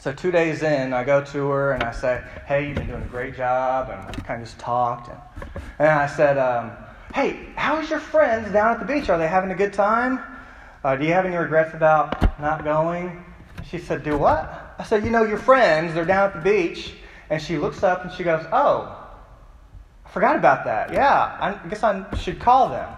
So, 0.00 0.12
two 0.12 0.30
days 0.30 0.62
in, 0.62 0.92
I 0.92 1.02
go 1.02 1.24
to 1.24 1.48
her 1.48 1.72
and 1.72 1.82
I 1.82 1.90
say, 1.90 2.22
Hey, 2.46 2.68
you've 2.68 2.76
been 2.76 2.86
doing 2.86 3.02
a 3.02 3.06
great 3.06 3.36
job. 3.36 3.90
And 3.90 4.16
we 4.16 4.22
kind 4.22 4.40
of 4.40 4.46
just 4.46 4.58
talked. 4.60 5.08
And, 5.08 5.18
and 5.80 5.88
I 5.88 6.06
said, 6.06 6.38
um, 6.38 6.70
Hey, 7.12 7.48
how's 7.56 7.90
your 7.90 7.98
friends 7.98 8.52
down 8.52 8.74
at 8.74 8.78
the 8.78 8.86
beach? 8.86 9.08
Are 9.08 9.18
they 9.18 9.26
having 9.26 9.50
a 9.50 9.56
good 9.56 9.72
time? 9.72 10.20
Uh, 10.84 10.94
do 10.94 11.04
you 11.04 11.12
have 11.12 11.26
any 11.26 11.34
regrets 11.34 11.74
about 11.74 12.40
not 12.40 12.62
going? 12.62 13.24
She 13.68 13.78
said, 13.78 14.04
Do 14.04 14.16
what? 14.16 14.76
I 14.78 14.84
said, 14.84 15.04
You 15.04 15.10
know, 15.10 15.24
your 15.24 15.38
friends, 15.38 15.94
they're 15.94 16.04
down 16.04 16.28
at 16.28 16.34
the 16.34 16.42
beach 16.42 16.94
and 17.30 17.40
she 17.40 17.58
looks 17.58 17.82
up 17.82 18.04
and 18.04 18.12
she 18.12 18.24
goes, 18.24 18.44
Oh, 18.52 18.96
I 20.04 20.08
forgot 20.10 20.36
about 20.36 20.64
that. 20.64 20.92
Yeah, 20.92 21.36
I 21.40 21.68
guess 21.68 21.82
I 21.82 22.14
should 22.16 22.40
call 22.40 22.68
them. 22.68 22.88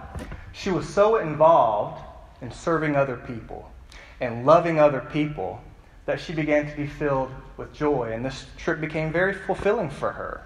She 0.53 0.71
was 0.71 0.89
so 0.89 1.17
involved 1.17 2.03
in 2.43 2.51
serving 2.51 2.97
other 2.97 3.17
people 3.17 3.71
and 4.21 4.47
loving 4.47 4.79
other 4.79 5.01
people 5.13 5.61
that 6.07 6.21
she 6.21 6.33
began 6.33 6.69
to 6.69 6.77
be 6.77 6.87
filled 6.87 7.31
with 7.57 7.73
joy, 7.73 8.13
and 8.13 8.25
this 8.25 8.47
trip 8.57 8.81
became 8.81 9.13
very 9.13 9.35
fulfilling 9.35 9.91
for 9.91 10.11
her. 10.13 10.45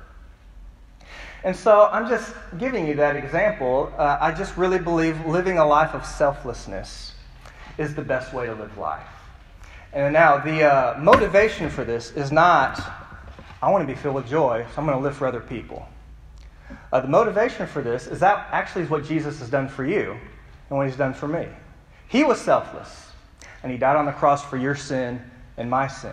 And 1.43 1.55
so 1.55 1.89
I'm 1.93 2.09
just 2.09 2.35
giving 2.59 2.87
you 2.87 2.95
that 2.97 3.17
example. 3.17 3.93
Uh, 3.99 4.19
I 4.21 4.33
just 4.33 4.57
really 4.57 4.79
believe 4.79 5.25
living 5.27 5.59
a 5.59 5.67
life 5.67 5.95
of 5.95 6.05
selflessness 6.05 7.13
is 7.77 7.95
the 7.95 8.03
best 8.03 8.33
way 8.33 8.47
to 8.47 8.55
live 8.55 8.77
life. 8.79 9.07
And 9.93 10.13
now, 10.13 10.39
the 10.39 10.65
uh, 10.65 10.99
motivation 10.99 11.71
for 11.71 11.85
this 11.85 12.11
is 12.13 12.33
not, 12.33 12.81
I 13.65 13.71
want 13.71 13.81
to 13.81 13.87
be 13.87 13.99
filled 13.99 14.17
with 14.17 14.29
joy, 14.29 14.67
so 14.75 14.75
I'm 14.77 14.85
going 14.85 14.99
to 14.99 15.03
live 15.03 15.17
for 15.17 15.27
other 15.27 15.41
people. 15.41 15.89
Uh, 16.93 17.01
the 17.01 17.09
motivation 17.09 17.67
for 17.67 17.81
this 17.81 18.07
is 18.07 18.21
that 18.21 18.47
actually 18.53 18.83
is 18.83 18.91
what 18.91 19.07
Jesus 19.07 19.39
has 19.39 19.49
done 19.49 19.69
for 19.69 19.87
you 19.87 20.19
and 20.69 20.77
what 20.77 20.87
he's 20.87 20.99
done 20.99 21.15
for 21.15 21.27
me. 21.27 21.47
He 22.07 22.25
was 22.25 22.39
selfless, 22.39 23.09
and 23.63 23.73
he 23.73 23.79
died 23.79 23.97
on 23.97 24.05
the 24.05 24.13
cross 24.13 24.45
for 24.45 24.59
your 24.59 24.75
sin 24.75 25.19
and 25.57 25.71
my 25.71 25.87
sin. 25.87 26.13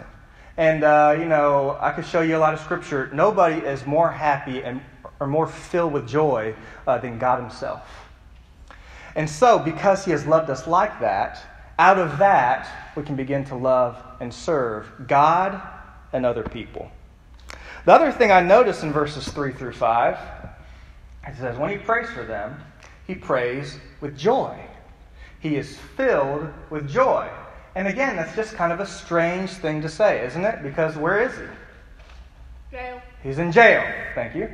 And, 0.56 0.86
uh, 0.86 1.18
you 1.20 1.26
know, 1.26 1.78
I 1.82 1.92
could 1.92 2.06
show 2.06 2.22
you 2.22 2.38
a 2.38 2.40
lot 2.40 2.54
of 2.54 2.62
scripture. 2.62 3.10
Nobody 3.14 3.58
is 3.58 3.86
more 3.86 4.10
happy 4.10 4.64
and, 4.64 4.80
or 5.20 5.28
more 5.28 5.46
filled 5.46 5.92
with 5.92 6.08
joy 6.08 6.56
uh, 6.88 7.00
than 7.00 7.20
God 7.20 7.42
himself. 7.42 7.86
And 9.18 9.30
so, 9.30 9.60
because 9.60 10.06
he 10.06 10.12
has 10.12 10.26
loved 10.26 10.50
us 10.50 10.68
like 10.68 11.02
that, 11.02 11.38
out 11.78 12.00
of 12.00 12.18
that, 12.20 12.96
we 12.96 13.04
can 13.04 13.18
begin 13.18 13.44
to 13.46 13.56
love 13.56 14.02
and 14.22 14.34
serve 14.34 14.90
God 15.06 15.62
and 16.14 16.26
other 16.26 16.44
people. 16.44 16.90
The 17.86 17.94
other 17.94 18.12
thing 18.12 18.32
I 18.32 18.42
notice 18.42 18.84
in 18.84 18.92
verses 18.92 19.28
3 19.28 19.54
through 19.54 19.74
5, 19.74 20.18
it 21.28 21.36
says, 21.38 21.58
when 21.58 21.72
he 21.72 21.78
prays 21.78 22.10
for 22.10 22.24
them, 22.24 22.62
he 23.08 23.16
prays 23.16 23.80
with 24.02 24.16
joy. 24.18 24.60
He 25.40 25.56
is 25.56 25.78
filled 25.98 26.48
with 26.70 26.88
joy. 26.88 27.28
And 27.74 27.88
again, 27.88 28.16
that's 28.16 28.36
just 28.36 28.54
kind 28.54 28.72
of 28.72 28.80
a 28.80 28.86
strange 28.86 29.50
thing 29.50 29.82
to 29.82 29.90
say, 29.90 30.24
isn't 30.26 30.44
it? 30.44 30.62
Because 30.62 30.96
where 30.96 31.22
is 31.22 31.36
he? 31.36 31.46
Jail. 32.72 33.02
He's 33.24 33.40
in 33.40 33.52
jail. 33.52 33.84
Thank 34.14 34.36
you. 34.36 34.50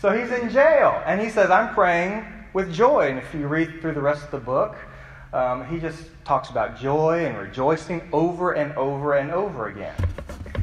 So 0.00 0.10
he's 0.10 0.30
in 0.30 0.48
jail. 0.50 1.02
And 1.04 1.20
he 1.20 1.30
says, 1.30 1.50
I'm 1.50 1.74
praying 1.74 2.24
with 2.52 2.72
joy. 2.72 3.08
And 3.08 3.18
if 3.18 3.34
you 3.34 3.48
read 3.48 3.80
through 3.80 3.94
the 3.94 4.00
rest 4.00 4.24
of 4.24 4.30
the 4.30 4.38
book, 4.38 4.76
um, 5.32 5.66
he 5.66 5.80
just 5.80 6.04
talks 6.24 6.50
about 6.50 6.78
joy 6.78 7.24
and 7.26 7.36
rejoicing 7.38 8.08
over 8.12 8.52
and 8.52 8.72
over 8.74 9.14
and 9.14 9.32
over 9.32 9.68
again. 9.68 9.94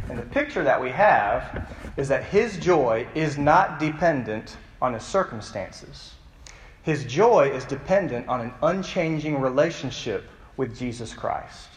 And 0.10 0.18
the 0.18 0.24
picture 0.24 0.64
that 0.64 0.82
we 0.82 0.90
have 0.92 1.68
is 2.00 2.08
that 2.08 2.24
his 2.24 2.58
joy 2.58 3.06
is 3.14 3.38
not 3.38 3.78
dependent 3.78 4.56
on 4.82 4.94
his 4.94 5.04
circumstances. 5.04 6.14
His 6.82 7.04
joy 7.04 7.52
is 7.54 7.66
dependent 7.66 8.30
on 8.30 8.40
an 8.40 8.54
unchanging 8.64 9.42
relationship 9.42 10.24
with 10.56 10.78
Jesus 10.78 11.14
Christ. 11.14 11.68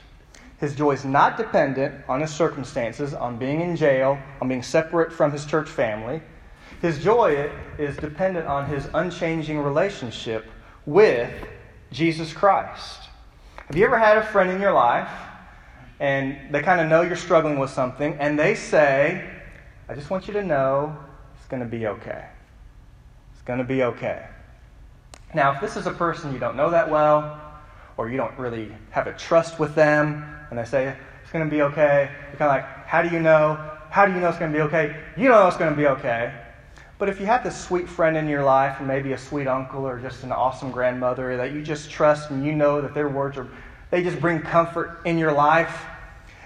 His 0.58 0.76
joy 0.76 0.92
is 0.92 1.04
not 1.04 1.36
dependent 1.36 2.04
on 2.08 2.20
his 2.20 2.30
circumstances, 2.30 3.14
on 3.14 3.36
being 3.36 3.62
in 3.62 3.74
jail, 3.74 4.16
on 4.40 4.46
being 4.46 4.62
separate 4.62 5.12
from 5.12 5.32
his 5.32 5.44
church 5.44 5.68
family. 5.68 6.22
His 6.80 7.02
joy 7.02 7.50
is 7.76 7.96
dependent 7.96 8.46
on 8.46 8.66
his 8.66 8.88
unchanging 8.94 9.58
relationship 9.58 10.46
with 10.86 11.32
Jesus 11.90 12.32
Christ. 12.32 13.00
Have 13.66 13.76
you 13.76 13.84
ever 13.84 13.98
had 13.98 14.18
a 14.18 14.22
friend 14.22 14.50
in 14.50 14.60
your 14.60 14.72
life 14.72 15.10
and 15.98 16.54
they 16.54 16.62
kind 16.62 16.80
of 16.80 16.88
know 16.88 17.02
you're 17.02 17.16
struggling 17.16 17.58
with 17.58 17.70
something 17.70 18.16
and 18.20 18.38
they 18.38 18.54
say, 18.54 19.31
I 19.92 19.94
just 19.94 20.08
want 20.08 20.26
you 20.26 20.32
to 20.32 20.42
know 20.42 20.96
it's 21.36 21.46
going 21.48 21.62
to 21.62 21.68
be 21.68 21.86
okay. 21.86 22.24
It's 23.34 23.42
going 23.42 23.58
to 23.58 23.64
be 23.64 23.82
okay. 23.82 24.26
Now, 25.34 25.52
if 25.52 25.60
this 25.60 25.76
is 25.76 25.86
a 25.86 25.90
person 25.90 26.32
you 26.32 26.38
don't 26.38 26.56
know 26.56 26.70
that 26.70 26.90
well, 26.90 27.38
or 27.98 28.08
you 28.08 28.16
don't 28.16 28.32
really 28.38 28.74
have 28.88 29.06
a 29.06 29.12
trust 29.12 29.58
with 29.58 29.74
them, 29.74 30.24
and 30.48 30.58
they 30.58 30.64
say 30.64 30.96
it's 31.22 31.30
going 31.30 31.44
to 31.44 31.50
be 31.50 31.60
okay, 31.60 32.10
you're 32.30 32.38
kind 32.38 32.50
of 32.50 32.56
like, 32.56 32.86
how 32.86 33.02
do 33.02 33.10
you 33.10 33.20
know? 33.20 33.70
How 33.90 34.06
do 34.06 34.14
you 34.14 34.20
know 34.20 34.30
it's 34.30 34.38
going 34.38 34.50
to 34.50 34.56
be 34.56 34.62
okay? 34.62 34.96
You 35.14 35.28
don't 35.28 35.38
know 35.38 35.46
it's 35.46 35.58
going 35.58 35.70
to 35.70 35.76
be 35.76 35.86
okay. 35.88 36.32
But 36.98 37.10
if 37.10 37.20
you 37.20 37.26
have 37.26 37.44
this 37.44 37.62
sweet 37.62 37.86
friend 37.86 38.16
in 38.16 38.26
your 38.26 38.44
life, 38.44 38.80
or 38.80 38.84
maybe 38.84 39.12
a 39.12 39.18
sweet 39.18 39.46
uncle 39.46 39.86
or 39.86 40.00
just 40.00 40.24
an 40.24 40.32
awesome 40.32 40.70
grandmother 40.70 41.36
that 41.36 41.52
you 41.52 41.60
just 41.60 41.90
trust 41.90 42.30
and 42.30 42.46
you 42.46 42.54
know 42.54 42.80
that 42.80 42.94
their 42.94 43.10
words 43.10 43.36
are, 43.36 43.46
they 43.90 44.02
just 44.02 44.20
bring 44.20 44.40
comfort 44.40 45.02
in 45.04 45.18
your 45.18 45.32
life, 45.32 45.84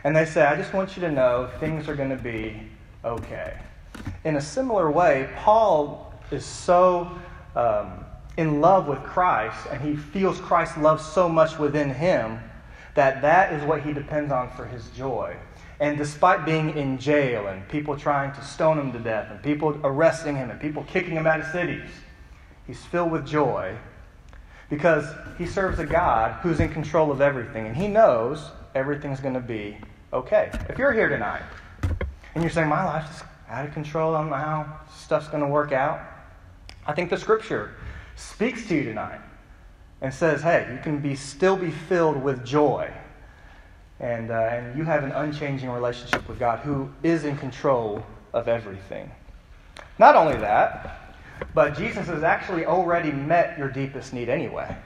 and 0.03 0.17
they 0.17 0.25
say, 0.25 0.45
I 0.45 0.57
just 0.57 0.75
want 0.75 0.97
you 0.97 1.03
to 1.03 1.12
know 1.12 1.49
things 1.61 1.88
are 1.88 1.95
going 1.95 2.11
to 2.11 2.17
be 2.17 2.71
okay. 3.07 3.59
In 4.25 4.37
a 4.37 4.41
similar 4.41 4.91
way, 4.91 5.31
Paul 5.37 6.13
is 6.31 6.45
so 6.45 7.11
um, 7.55 8.05
in 8.37 8.61
love 8.61 8.87
with 8.87 9.03
Christ, 9.03 9.67
and 9.71 9.81
he 9.81 9.97
feels 9.97 10.41
Christ's 10.41 10.77
love 10.79 11.01
so 11.01 11.29
much 11.29 11.59
within 11.59 11.91
him 11.91 12.39
that 12.95 13.23
that 13.23 13.53
is 13.53 13.63
what 13.65 13.83
he 13.83 13.93
depends 13.93 14.33
on 14.33 14.51
for 14.51 14.67
his 14.67 14.89
joy. 14.91 15.37
And 15.79 15.99
despite 15.99 16.47
being 16.47 16.77
in 16.77 16.99
jail 16.99 17.47
and 17.49 17.67
people 17.69 17.97
trying 17.97 18.33
to 18.33 18.43
stone 18.43 18.79
him 18.79 18.93
to 18.93 18.99
death 18.99 19.31
and 19.31 19.43
people 19.43 19.79
arresting 19.85 20.35
him 20.35 20.51
and 20.51 20.59
people 20.59 20.85
kicking 20.85 21.13
him 21.13 21.27
out 21.27 21.41
of 21.41 21.47
cities, 21.49 21.89
he's 22.67 22.83
filled 22.87 23.11
with 23.11 23.27
joy 23.27 23.77
because 24.71 25.05
he 25.37 25.47
serves 25.47 25.79
a 25.79 25.85
God 25.85 26.41
who's 26.41 26.61
in 26.61 26.71
control 26.71 27.11
of 27.13 27.21
everything 27.21 27.67
and 27.67 27.77
he 27.77 27.89
knows 27.89 28.51
everything's 28.75 29.21
going 29.21 29.35
to 29.35 29.41
be 29.41 29.77
okay. 30.15 30.51
If 30.71 30.79
you're 30.79 30.95
here 30.95 31.11
tonight 31.11 31.43
and 32.37 32.45
you're 32.45 32.50
saying, 32.50 32.69
My 32.69 32.85
life's 32.85 33.23
out 33.49 33.66
of 33.66 33.73
control, 33.73 34.14
I 34.14 34.21
don't 34.21 34.28
know 34.28 34.37
how 34.37 34.81
stuff's 34.95 35.26
going 35.28 35.43
to 35.43 35.49
work 35.49 35.73
out, 35.73 36.00
I 36.87 36.93
think 36.93 37.09
the 37.09 37.16
scripture 37.16 37.75
speaks 38.14 38.69
to 38.69 38.75
you 38.75 38.85
tonight 38.85 39.21
and 40.02 40.12
says, 40.12 40.43
Hey, 40.43 40.69
you 40.71 40.78
can 40.83 40.99
be, 40.99 41.16
still 41.16 41.57
be 41.57 41.71
filled 41.71 42.23
with 42.23 42.45
joy 42.45 42.93
and, 44.00 44.31
uh, 44.31 44.35
and 44.35 44.76
you 44.76 44.85
have 44.85 45.02
an 45.02 45.12
unchanging 45.12 45.71
relationship 45.71 46.28
with 46.28 46.38
God 46.38 46.59
who 46.59 46.90
is 47.02 47.25
in 47.25 47.38
control 47.38 48.05
of 48.35 48.49
everything. 48.49 49.11
Not 49.99 50.14
only 50.14 50.37
that, 50.37 51.14
but 51.55 51.75
Jesus 51.75 52.07
has 52.09 52.23
actually 52.23 52.66
already 52.66 53.12
met 53.12 53.57
your 53.57 53.71
deepest 53.71 54.12
need 54.12 54.28
anyway. 54.28 54.76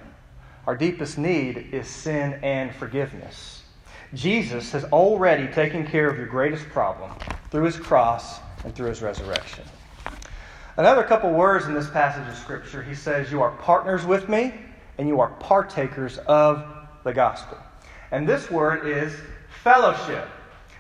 Our 0.69 0.77
deepest 0.77 1.19
need 1.19 1.71
is 1.73 1.89
sin 1.89 2.39
and 2.45 2.73
forgiveness. 2.73 3.60
Jesus 4.15 4.73
has 4.73 4.85
already 4.87 5.47
taken 5.53 5.87
care 5.87 6.09
of 6.09 6.17
your 6.17 6.27
greatest 6.27 6.69
problem 6.71 7.13
through 7.51 7.65
his 7.65 7.77
cross 7.77 8.41
and 8.65 8.75
through 8.75 8.89
his 8.89 9.03
resurrection. 9.03 9.65
Another 10.77 11.03
couple 11.03 11.31
words 11.31 11.67
in 11.67 11.75
this 11.75 11.89
passage 11.91 12.27
of 12.27 12.37
Scripture, 12.37 12.83
he 12.83 12.95
says, 12.95 13.31
You 13.31 13.43
are 13.43 13.53
partners 13.53 14.05
with 14.05 14.29
me 14.29 14.55
and 14.99 15.07
you 15.07 15.21
are 15.21 15.29
partakers 15.41 16.19
of 16.19 16.65
the 17.05 17.13
gospel. 17.13 17.59
And 18.11 18.29
this 18.29 18.51
word 18.51 18.87
is 18.87 19.15
fellowship. 19.63 20.29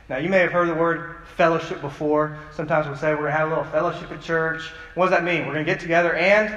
Now, 0.08 0.18
you 0.18 0.28
may 0.28 0.38
have 0.38 0.50
heard 0.50 0.68
the 0.68 0.74
word 0.74 1.18
fellowship 1.36 1.80
before. 1.80 2.36
Sometimes 2.52 2.86
we'll 2.86 2.96
say 2.96 3.10
we're 3.12 3.20
going 3.20 3.32
to 3.32 3.38
have 3.38 3.48
a 3.48 3.54
little 3.54 3.70
fellowship 3.70 4.10
at 4.10 4.20
church. 4.20 4.62
What 4.94 5.06
does 5.06 5.12
that 5.12 5.22
mean? 5.22 5.46
We're 5.46 5.54
going 5.54 5.64
to 5.64 5.72
get 5.72 5.80
together 5.80 6.14
and 6.14 6.52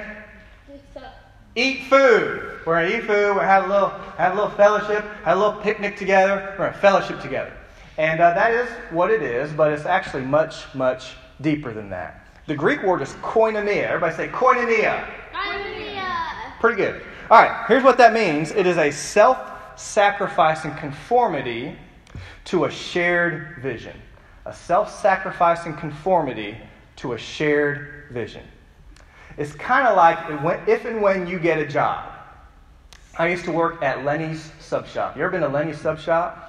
eat 1.56 1.84
food. 1.84 2.60
We're 2.66 2.80
going 2.80 2.90
to 2.90 2.98
eat 2.98 3.00
food. 3.02 3.34
To 3.34 3.40
have 3.40 3.64
a 3.64 3.68
little, 3.68 3.88
have 3.88 4.32
a 4.32 4.34
little 4.34 4.50
fellowship, 4.50 5.04
have 5.24 5.36
a 5.36 5.40
little 5.40 5.60
picnic 5.60 5.96
together. 5.96 6.54
We're 6.58 6.66
going 6.66 6.72
to 6.72 6.78
fellowship 6.78 7.20
together. 7.20 7.52
And 7.96 8.20
uh, 8.20 8.34
that 8.34 8.52
is 8.52 8.68
what 8.90 9.10
it 9.10 9.22
is, 9.22 9.52
but 9.52 9.72
it's 9.72 9.86
actually 9.86 10.24
much, 10.24 10.74
much 10.74 11.12
deeper 11.40 11.72
than 11.72 11.90
that. 11.90 12.26
The 12.46 12.54
Greek 12.54 12.82
word 12.82 13.02
is 13.02 13.10
koinonia. 13.22 13.84
Everybody 13.84 14.14
say 14.16 14.28
koinonia. 14.28 15.08
Koinonia. 15.32 16.58
Pretty 16.60 16.76
good. 16.76 17.02
All 17.30 17.42
right, 17.42 17.64
here's 17.68 17.82
what 17.82 17.96
that 17.98 18.12
means 18.12 18.50
it 18.50 18.66
is 18.66 18.76
a 18.76 18.90
self 18.90 19.38
sacrificing 19.76 20.74
conformity 20.74 21.76
to 22.46 22.64
a 22.64 22.70
shared 22.70 23.62
vision. 23.62 23.96
A 24.46 24.52
self 24.52 24.92
sacrificing 25.00 25.74
conformity 25.74 26.58
to 26.96 27.14
a 27.14 27.18
shared 27.18 28.08
vision. 28.10 28.42
It's 29.36 29.52
kind 29.52 29.86
of 29.86 29.96
like 29.96 30.68
if 30.68 30.84
and 30.84 31.02
when 31.02 31.26
you 31.26 31.38
get 31.38 31.58
a 31.58 31.66
job. 31.66 32.10
I 33.18 33.28
used 33.28 33.44
to 33.44 33.52
work 33.52 33.82
at 33.82 34.04
Lenny's 34.04 34.50
Sub 34.60 34.86
Shop. 34.86 35.16
You 35.16 35.22
ever 35.22 35.32
been 35.32 35.42
to 35.42 35.48
Lenny's 35.48 35.80
Sub 35.80 35.98
Shop? 35.98 36.40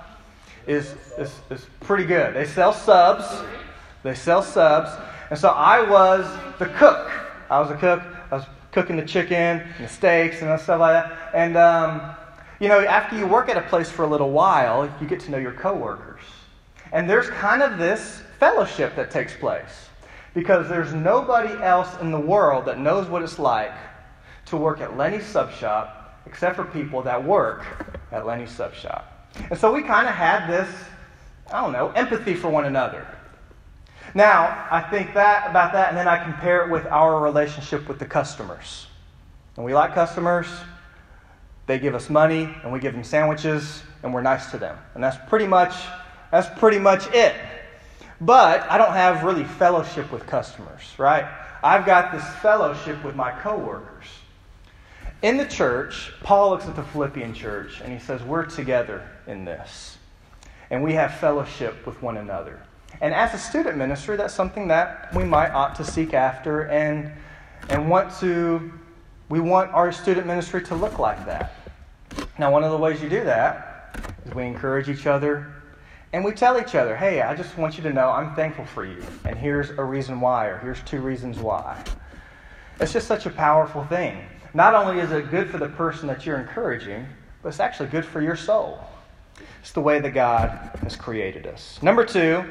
Is 0.67 0.95
is 1.17 1.33
is 1.51 1.65
pretty 1.79 2.05
good. 2.05 2.35
They 2.35 2.45
sell 2.45 2.73
subs. 2.73 3.25
They 4.03 4.15
sell 4.15 4.41
subs. 4.41 4.89
And 5.29 5.37
so 5.37 5.49
I 5.49 5.87
was 5.87 6.25
the 6.57 6.65
cook. 6.65 7.11
I 7.49 7.59
was 7.59 7.69
a 7.69 7.77
cook. 7.77 8.01
I 8.31 8.35
was 8.35 8.45
cooking 8.71 8.95
the 8.95 9.05
chicken 9.05 9.37
and 9.37 9.63
the 9.79 9.87
steaks 9.87 10.41
and 10.41 10.59
stuff 10.59 10.79
like 10.79 10.93
that. 10.93 11.31
And 11.33 11.55
um, 11.55 12.15
you 12.59 12.67
know, 12.67 12.79
after 12.79 13.17
you 13.17 13.27
work 13.27 13.49
at 13.49 13.57
a 13.57 13.61
place 13.61 13.91
for 13.91 14.03
a 14.03 14.07
little 14.07 14.31
while, 14.31 14.91
you 14.99 15.07
get 15.07 15.19
to 15.21 15.31
know 15.31 15.37
your 15.37 15.51
coworkers. 15.51 16.23
And 16.91 17.09
there's 17.09 17.29
kind 17.29 17.61
of 17.61 17.77
this 17.77 18.21
fellowship 18.39 18.95
that 18.95 19.11
takes 19.11 19.35
place 19.35 19.89
because 20.35 20.69
there's 20.69 20.93
nobody 20.93 21.53
else 21.63 21.89
in 22.01 22.11
the 22.11 22.19
world 22.19 22.65
that 22.65 22.77
knows 22.77 23.07
what 23.07 23.23
it's 23.23 23.39
like 23.39 23.73
to 24.45 24.57
work 24.57 24.81
at 24.81 24.95
Lenny's 24.95 25.25
Sub 25.25 25.51
Shop 25.51 26.21
except 26.27 26.55
for 26.55 26.65
people 26.65 27.01
that 27.01 27.23
work 27.23 27.65
at 28.11 28.27
Lenny's 28.27 28.51
Sub 28.51 28.73
Shop. 28.75 29.29
And 29.49 29.57
so 29.57 29.73
we 29.73 29.81
kind 29.81 30.07
of 30.07 30.13
had 30.13 30.47
this, 30.47 30.69
I 31.51 31.61
don't 31.61 31.71
know, 31.71 31.89
empathy 31.91 32.35
for 32.35 32.49
one 32.49 32.65
another. 32.65 33.07
Now, 34.13 34.67
I 34.69 34.81
think 34.81 35.13
that 35.13 35.49
about 35.49 35.73
that, 35.73 35.89
and 35.89 35.97
then 35.97 36.07
I 36.07 36.23
compare 36.23 36.65
it 36.65 36.71
with 36.71 36.85
our 36.87 37.19
relationship 37.19 37.87
with 37.87 37.97
the 37.99 38.05
customers. 38.05 38.87
And 39.55 39.65
we 39.65 39.73
like 39.73 39.93
customers, 39.93 40.47
they 41.65 41.79
give 41.79 41.95
us 41.95 42.09
money, 42.09 42.53
and 42.63 42.71
we 42.71 42.79
give 42.79 42.93
them 42.93 43.03
sandwiches, 43.03 43.83
and 44.03 44.13
we're 44.13 44.21
nice 44.21 44.51
to 44.51 44.57
them. 44.57 44.77
And 44.93 45.03
that's 45.03 45.17
pretty 45.29 45.47
much 45.47 45.73
That's 46.31 46.59
pretty 46.59 46.79
much 46.79 47.07
it. 47.13 47.33
But 48.21 48.69
I 48.71 48.77
don't 48.77 48.93
have 48.93 49.23
really 49.23 49.43
fellowship 49.43 50.11
with 50.11 50.25
customers, 50.25 50.81
right? 50.97 51.25
I've 51.63 51.85
got 51.85 52.11
this 52.11 52.25
fellowship 52.41 53.03
with 53.03 53.15
my 53.15 53.31
coworkers. 53.31 54.05
In 55.21 55.37
the 55.37 55.45
church, 55.45 56.13
Paul 56.21 56.51
looks 56.51 56.65
at 56.65 56.75
the 56.75 56.83
Philippian 56.83 57.33
church 57.33 57.81
and 57.81 57.91
he 57.91 57.99
says, 57.99 58.21
We're 58.23 58.45
together 58.45 59.07
in 59.27 59.43
this. 59.43 59.97
And 60.69 60.83
we 60.83 60.93
have 60.93 61.15
fellowship 61.15 61.85
with 61.85 62.01
one 62.01 62.17
another. 62.17 62.61
And 63.01 63.13
as 63.13 63.33
a 63.33 63.37
student 63.37 63.77
ministry, 63.77 64.15
that's 64.15 64.33
something 64.33 64.67
that 64.69 65.13
we 65.13 65.23
might 65.23 65.51
ought 65.51 65.75
to 65.75 65.83
seek 65.83 66.13
after 66.13 66.67
and, 66.67 67.11
and 67.69 67.89
want 67.89 68.13
to, 68.19 68.71
we 69.29 69.39
want 69.39 69.71
our 69.71 69.91
student 69.91 70.27
ministry 70.27 70.61
to 70.63 70.75
look 70.75 70.99
like 70.99 71.25
that. 71.25 71.53
Now, 72.37 72.51
one 72.51 72.63
of 72.63 72.71
the 72.71 72.77
ways 72.77 73.01
you 73.01 73.09
do 73.09 73.23
that 73.23 73.97
is 74.25 74.33
we 74.33 74.43
encourage 74.43 74.89
each 74.89 75.07
other 75.07 75.54
and 76.15 76.23
we 76.23 76.31
tell 76.31 76.57
each 76.57 76.75
other, 76.75 76.95
hey, 76.95 77.21
I 77.21 77.35
just 77.35 77.57
want 77.57 77.75
you 77.75 77.83
to 77.83 77.91
know 77.91 78.09
I'm 78.09 78.33
thankful 78.35 78.63
for 78.63 78.85
you. 78.85 79.03
And 79.25 79.37
here's 79.37 79.71
a 79.71 79.83
reason 79.83 80.21
why, 80.21 80.45
or 80.45 80.57
here's 80.59 80.81
two 80.83 81.01
reasons 81.01 81.39
why. 81.39 81.83
It's 82.79 82.93
just 82.93 83.05
such 83.05 83.25
a 83.25 83.29
powerful 83.29 83.83
thing. 83.83 84.23
Not 84.53 84.75
only 84.75 85.01
is 85.01 85.11
it 85.11 85.29
good 85.29 85.49
for 85.49 85.57
the 85.57 85.67
person 85.67 86.07
that 86.07 86.25
you're 86.25 86.39
encouraging, 86.39 87.05
but 87.43 87.49
it's 87.49 87.59
actually 87.59 87.89
good 87.89 88.05
for 88.05 88.21
your 88.21 88.37
soul. 88.37 88.79
It's 89.59 89.73
the 89.73 89.81
way 89.81 89.99
that 89.99 90.11
God 90.11 90.51
has 90.83 90.95
created 90.95 91.47
us. 91.47 91.79
Number 91.81 92.05
two, 92.05 92.45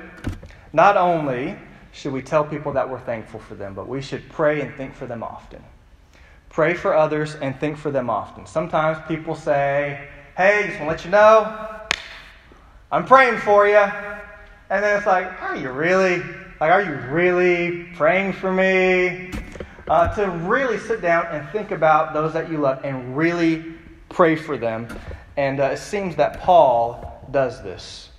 not 0.74 0.98
only 0.98 1.56
should 1.92 2.12
we 2.12 2.20
tell 2.20 2.44
people 2.44 2.70
that 2.74 2.86
we're 2.86 3.00
thankful 3.00 3.40
for 3.40 3.54
them, 3.54 3.72
but 3.72 3.88
we 3.88 4.02
should 4.02 4.28
pray 4.28 4.60
and 4.60 4.74
think 4.74 4.94
for 4.94 5.06
them 5.06 5.22
often. 5.22 5.64
Pray 6.50 6.74
for 6.74 6.94
others 6.94 7.36
and 7.36 7.58
think 7.58 7.78
for 7.78 7.90
them 7.90 8.10
often. 8.10 8.44
Sometimes 8.44 8.98
people 9.08 9.34
say, 9.34 10.10
hey, 10.36 10.66
just 10.66 10.80
want 10.80 10.90
to 10.90 10.96
let 10.96 11.04
you 11.06 11.10
know, 11.12 11.80
I'm 12.90 13.04
praying 13.04 13.38
for 13.38 13.66
you. 13.66 13.76
And 13.76 14.82
then 14.82 14.96
it's 14.96 15.06
like, 15.06 15.42
are 15.42 15.56
you 15.56 15.70
really? 15.70 16.18
Like, 16.60 16.70
are 16.70 16.82
you 16.82 16.94
really 17.12 17.84
praying 17.94 18.32
for 18.34 18.52
me? 18.52 19.30
Uh, 19.86 20.14
to 20.14 20.30
really 20.48 20.78
sit 20.78 21.02
down 21.02 21.26
and 21.26 21.46
think 21.50 21.70
about 21.70 22.14
those 22.14 22.32
that 22.32 22.50
you 22.50 22.58
love 22.58 22.82
and 22.84 23.16
really 23.16 23.74
pray 24.08 24.34
for 24.34 24.56
them 24.56 24.88
and 25.36 25.60
uh, 25.60 25.64
it 25.64 25.78
seems 25.78 26.16
that 26.16 26.40
Paul 26.40 27.26
does 27.30 27.62
this. 27.62 28.10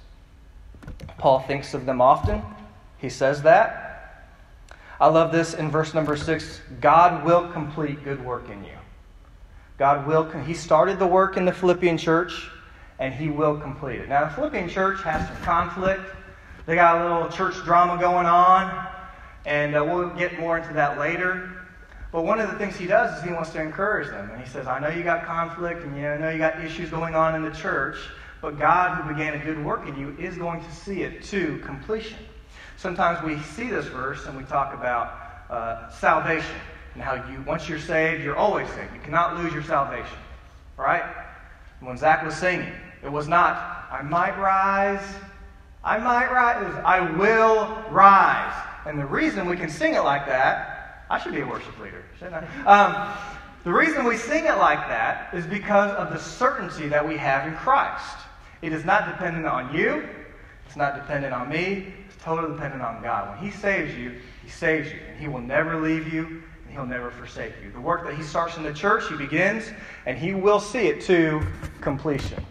Paul 1.17 1.39
thinks 1.39 1.73
of 1.73 1.85
them 1.85 2.01
often. 2.01 2.41
He 2.97 3.09
says 3.09 3.41
that. 3.43 4.25
I 4.99 5.07
love 5.07 5.31
this 5.31 5.53
in 5.53 5.69
verse 5.69 5.93
number 5.93 6.15
six 6.15 6.61
God 6.79 7.25
will 7.25 7.51
complete 7.51 8.03
good 8.03 8.23
work 8.23 8.49
in 8.49 8.63
you. 8.63 8.77
God 9.77 10.07
will, 10.07 10.29
he 10.41 10.53
started 10.53 10.99
the 10.99 11.07
work 11.07 11.35
in 11.35 11.43
the 11.43 11.51
Philippian 11.51 11.97
church, 11.97 12.49
and 12.99 13.13
he 13.13 13.29
will 13.29 13.57
complete 13.59 13.99
it. 13.99 14.09
Now, 14.09 14.25
the 14.25 14.31
Philippian 14.31 14.69
church 14.69 15.01
has 15.03 15.27
some 15.27 15.37
conflict. 15.43 16.03
They 16.65 16.75
got 16.75 17.01
a 17.01 17.13
little 17.13 17.29
church 17.29 17.55
drama 17.63 17.99
going 17.99 18.25
on, 18.25 18.87
and 19.45 19.75
uh, 19.75 19.83
we'll 19.83 20.09
get 20.11 20.39
more 20.39 20.57
into 20.57 20.73
that 20.73 20.97
later. 20.97 21.51
But 22.15 22.23
one 22.23 22.39
of 22.39 22.49
the 22.49 22.57
things 22.57 22.77
he 22.77 22.87
does 22.87 23.17
is 23.17 23.25
he 23.25 23.33
wants 23.33 23.49
to 23.49 23.61
encourage 23.61 24.07
them. 24.07 24.29
And 24.31 24.41
he 24.41 24.49
says, 24.49 24.67
I 24.67 24.79
know 24.79 24.87
you 24.87 25.03
got 25.03 25.25
conflict 25.25 25.83
and 25.83 25.93
you 25.97 26.03
know, 26.03 26.13
I 26.13 26.17
know 26.17 26.29
you 26.29 26.37
got 26.37 26.63
issues 26.63 26.89
going 26.89 27.13
on 27.13 27.35
in 27.35 27.41
the 27.41 27.51
church, 27.51 27.97
but 28.41 28.57
God, 28.57 29.01
who 29.01 29.13
began 29.13 29.33
a 29.33 29.43
good 29.43 29.61
work 29.65 29.85
in 29.85 29.99
you, 29.99 30.15
is 30.17 30.37
going 30.37 30.63
to 30.63 30.71
see 30.71 31.01
it 31.01 31.23
to 31.25 31.59
completion. 31.65 32.17
Sometimes 32.77 33.21
we 33.21 33.37
see 33.39 33.69
this 33.69 33.87
verse 33.87 34.25
and 34.27 34.37
we 34.37 34.45
talk 34.45 34.73
about 34.73 35.13
uh, 35.49 35.89
salvation 35.89 36.55
and 36.93 37.03
how 37.03 37.15
you, 37.29 37.43
once 37.45 37.67
you're 37.67 37.79
saved, 37.79 38.23
you're 38.23 38.37
always 38.37 38.69
saved. 38.69 38.93
You 38.93 39.01
cannot 39.01 39.35
lose 39.35 39.51
your 39.51 39.63
salvation. 39.63 40.17
Right? 40.77 41.03
When 41.81 41.97
Zach 41.97 42.23
was 42.23 42.35
singing, 42.35 42.71
it 43.05 43.11
was 43.11 43.27
not, 43.27 43.87
I 43.91 44.01
might 44.01 44.37
rise, 44.37 45.05
I 45.85 45.99
might 45.99 46.31
rise. 46.31 46.81
I 46.83 46.99
will 47.11 47.77
rise. 47.91 48.53
And 48.87 48.99
the 48.99 49.05
reason 49.05 49.47
we 49.47 49.55
can 49.55 49.69
sing 49.69 49.93
it 49.93 50.01
like 50.01 50.25
that 50.25 50.75
I 51.09 51.19
should 51.19 51.33
be 51.33 51.41
a 51.41 51.45
worship 51.45 51.79
leader, 51.79 52.03
shouldn't 52.17 52.43
I? 52.65 52.65
Um, 52.65 53.17
the 53.63 53.71
reason 53.71 54.05
we 54.05 54.17
sing 54.17 54.45
it 54.45 54.57
like 54.57 54.87
that 54.87 55.31
is 55.33 55.45
because 55.45 55.91
of 55.91 56.11
the 56.11 56.19
certainty 56.19 56.87
that 56.87 57.07
we 57.07 57.15
have 57.17 57.47
in 57.47 57.55
Christ. 57.55 58.17
It 58.63 58.73
is 58.73 58.85
not 58.85 59.05
dependent 59.07 59.45
on 59.45 59.75
you, 59.75 60.07
it's 60.65 60.75
not 60.75 60.95
dependent 60.95 61.33
on 61.33 61.49
me, 61.49 61.93
it's 62.07 62.15
totally 62.23 62.53
dependent 62.53 62.81
on 62.81 63.03
God. 63.03 63.29
When 63.29 63.51
He 63.51 63.55
saves 63.55 63.95
you, 63.95 64.15
He 64.43 64.49
saves 64.49 64.91
you, 64.91 64.99
and 65.07 65.19
He 65.19 65.27
will 65.27 65.41
never 65.41 65.79
leave 65.79 66.11
you, 66.11 66.25
and 66.25 66.71
He'll 66.71 66.87
never 66.87 67.11
forsake 67.11 67.53
you. 67.63 67.71
The 67.71 67.81
work 67.81 68.05
that 68.05 68.15
He 68.15 68.23
starts 68.23 68.57
in 68.57 68.63
the 68.63 68.73
church, 68.73 69.07
He 69.07 69.15
begins, 69.15 69.69
and 70.07 70.17
He 70.17 70.33
will 70.33 70.59
see 70.59 70.87
it 70.87 71.01
to 71.01 71.45
completion. 71.81 72.43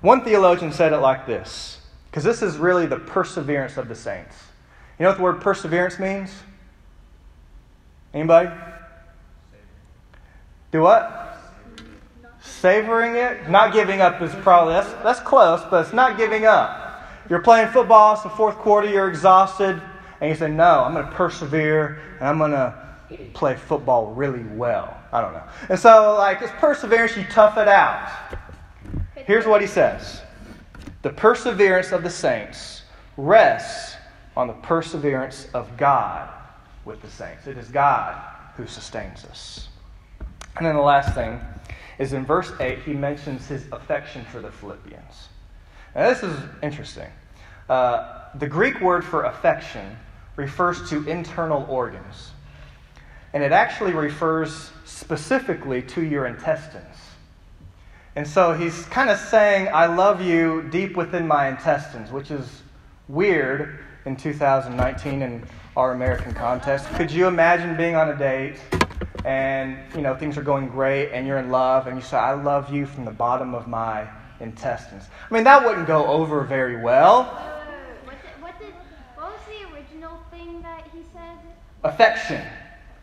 One 0.00 0.22
theologian 0.22 0.72
said 0.72 0.92
it 0.92 0.98
like 0.98 1.26
this, 1.26 1.80
because 2.10 2.24
this 2.24 2.42
is 2.42 2.56
really 2.56 2.86
the 2.86 2.98
perseverance 2.98 3.76
of 3.76 3.88
the 3.88 3.94
saints. 3.94 4.36
You 4.98 5.04
know 5.04 5.10
what 5.10 5.18
the 5.18 5.24
word 5.24 5.40
perseverance 5.40 5.98
means? 5.98 6.32
Anybody? 8.14 8.50
Do 10.70 10.82
what? 10.82 11.38
Savoring 12.40 13.16
it? 13.16 13.48
Not 13.48 13.72
giving 13.72 14.00
up 14.00 14.20
is 14.22 14.34
probably, 14.36 14.74
that's, 14.74 14.92
that's 15.02 15.20
close, 15.20 15.62
but 15.70 15.84
it's 15.84 15.94
not 15.94 16.16
giving 16.16 16.44
up. 16.44 17.06
You're 17.28 17.42
playing 17.42 17.68
football, 17.68 18.14
it's 18.14 18.22
the 18.22 18.30
fourth 18.30 18.56
quarter, 18.56 18.88
you're 18.88 19.08
exhausted, 19.08 19.80
and 20.20 20.30
you 20.30 20.36
say, 20.36 20.50
No, 20.50 20.84
I'm 20.84 20.94
going 20.94 21.06
to 21.06 21.12
persevere, 21.12 22.00
and 22.20 22.28
I'm 22.28 22.38
going 22.38 22.52
to 22.52 22.74
play 23.34 23.56
football 23.56 24.12
really 24.12 24.44
well. 24.44 24.96
I 25.12 25.20
don't 25.20 25.32
know. 25.32 25.42
And 25.68 25.78
so, 25.78 26.14
like, 26.16 26.42
it's 26.42 26.52
perseverance, 26.58 27.16
you 27.16 27.24
tough 27.24 27.56
it 27.58 27.68
out. 27.68 28.10
Here's 29.28 29.44
what 29.44 29.60
he 29.60 29.66
says 29.66 30.22
The 31.02 31.10
perseverance 31.10 31.92
of 31.92 32.02
the 32.02 32.08
saints 32.08 32.80
rests 33.18 33.94
on 34.34 34.46
the 34.46 34.54
perseverance 34.54 35.48
of 35.52 35.76
God 35.76 36.30
with 36.86 37.02
the 37.02 37.10
saints. 37.10 37.46
It 37.46 37.58
is 37.58 37.68
God 37.68 38.18
who 38.56 38.66
sustains 38.66 39.26
us. 39.26 39.68
And 40.56 40.64
then 40.64 40.74
the 40.74 40.80
last 40.80 41.14
thing 41.14 41.38
is 41.98 42.14
in 42.14 42.24
verse 42.24 42.52
8, 42.58 42.78
he 42.78 42.94
mentions 42.94 43.46
his 43.46 43.66
affection 43.70 44.24
for 44.24 44.40
the 44.40 44.50
Philippians. 44.50 45.28
Now, 45.94 46.08
this 46.08 46.22
is 46.22 46.34
interesting. 46.62 47.10
Uh, 47.68 48.30
the 48.36 48.48
Greek 48.48 48.80
word 48.80 49.04
for 49.04 49.24
affection 49.24 49.94
refers 50.36 50.88
to 50.88 51.06
internal 51.06 51.66
organs, 51.68 52.30
and 53.34 53.42
it 53.42 53.52
actually 53.52 53.92
refers 53.92 54.70
specifically 54.86 55.82
to 55.82 56.02
your 56.02 56.24
intestines. 56.24 56.97
And 58.16 58.26
so 58.26 58.52
he's 58.52 58.84
kind 58.86 59.10
of 59.10 59.18
saying, 59.18 59.68
I 59.72 59.86
love 59.86 60.20
you 60.20 60.68
deep 60.70 60.96
within 60.96 61.26
my 61.26 61.48
intestines, 61.48 62.10
which 62.10 62.30
is 62.30 62.62
weird 63.08 63.84
in 64.04 64.16
2019 64.16 65.22
in 65.22 65.46
our 65.76 65.92
American 65.92 66.34
context. 66.34 66.86
Could 66.96 67.10
you 67.10 67.26
imagine 67.26 67.76
being 67.76 67.94
on 67.94 68.10
a 68.10 68.16
date 68.16 68.58
and 69.24 69.78
you 69.94 70.00
know 70.00 70.14
things 70.16 70.36
are 70.38 70.42
going 70.42 70.68
great 70.68 71.12
and 71.12 71.26
you're 71.26 71.38
in 71.38 71.50
love 71.50 71.86
and 71.86 71.96
you 71.96 72.02
say, 72.02 72.16
"I 72.16 72.32
love 72.32 72.72
you 72.72 72.86
from 72.86 73.04
the 73.04 73.10
bottom 73.10 73.54
of 73.54 73.68
my 73.68 74.08
intestines"? 74.40 75.04
I 75.30 75.34
mean, 75.34 75.44
that 75.44 75.64
wouldn't 75.64 75.86
go 75.86 76.06
over 76.06 76.42
very 76.42 76.80
well. 76.80 77.24
What, 77.24 78.14
did, 78.22 78.42
what, 78.42 78.58
did, 78.58 78.72
what 79.14 79.32
was 79.32 79.40
the 79.46 79.74
original 79.74 80.18
thing 80.30 80.62
that 80.62 80.88
he 80.92 81.02
said? 81.12 81.38
Affection. 81.84 82.42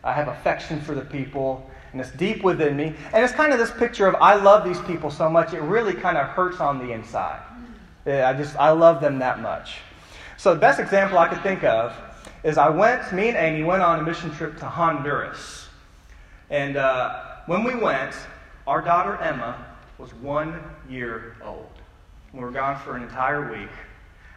I 0.04 0.12
have 0.13 0.28
affection 0.28 0.82
for 0.82 0.94
the 0.96 1.06
people, 1.06 1.70
and 1.96 2.02
it's 2.02 2.12
deep 2.12 2.44
within 2.44 2.76
me. 2.76 2.94
And 3.14 3.24
it's 3.24 3.32
kind 3.32 3.54
of 3.54 3.58
this 3.58 3.72
picture 3.72 4.06
of 4.06 4.16
I 4.16 4.36
love 4.36 4.66
these 4.66 4.82
people 4.82 5.10
so 5.10 5.30
much, 5.30 5.54
it 5.54 5.62
really 5.62 5.94
kind 5.94 6.18
of 6.18 6.28
hurts 6.28 6.60
on 6.60 6.78
the 6.78 6.92
inside. 6.92 7.40
I 8.06 8.34
just, 8.34 8.58
I 8.58 8.72
love 8.72 9.00
them 9.00 9.20
that 9.20 9.40
much. 9.40 9.78
So, 10.36 10.54
the 10.54 10.60
best 10.60 10.82
example 10.82 11.18
I 11.18 11.30
could 11.30 11.42
think 11.42 11.64
of 11.64 11.96
is 12.44 12.58
I 12.58 12.68
went, 12.68 13.14
me 13.14 13.30
and 13.30 13.38
Amy 13.38 13.64
went 13.64 13.82
on 13.82 14.00
a 14.00 14.04
mission 14.04 14.30
trip 14.32 14.58
to 14.58 14.66
Honduras. 14.66 15.70
And 16.50 16.76
uh, 16.76 17.22
when 17.46 17.64
we 17.64 17.74
went, 17.76 18.14
our 18.68 18.82
daughter 18.82 19.16
Emma 19.22 19.66
was 19.98 20.14
one 20.16 20.62
year 20.90 21.38
old. 21.46 21.70
We 22.34 22.42
were 22.42 22.52
gone 22.52 22.78
for 22.78 22.98
an 22.98 23.04
entire 23.04 23.50
week. 23.50 23.72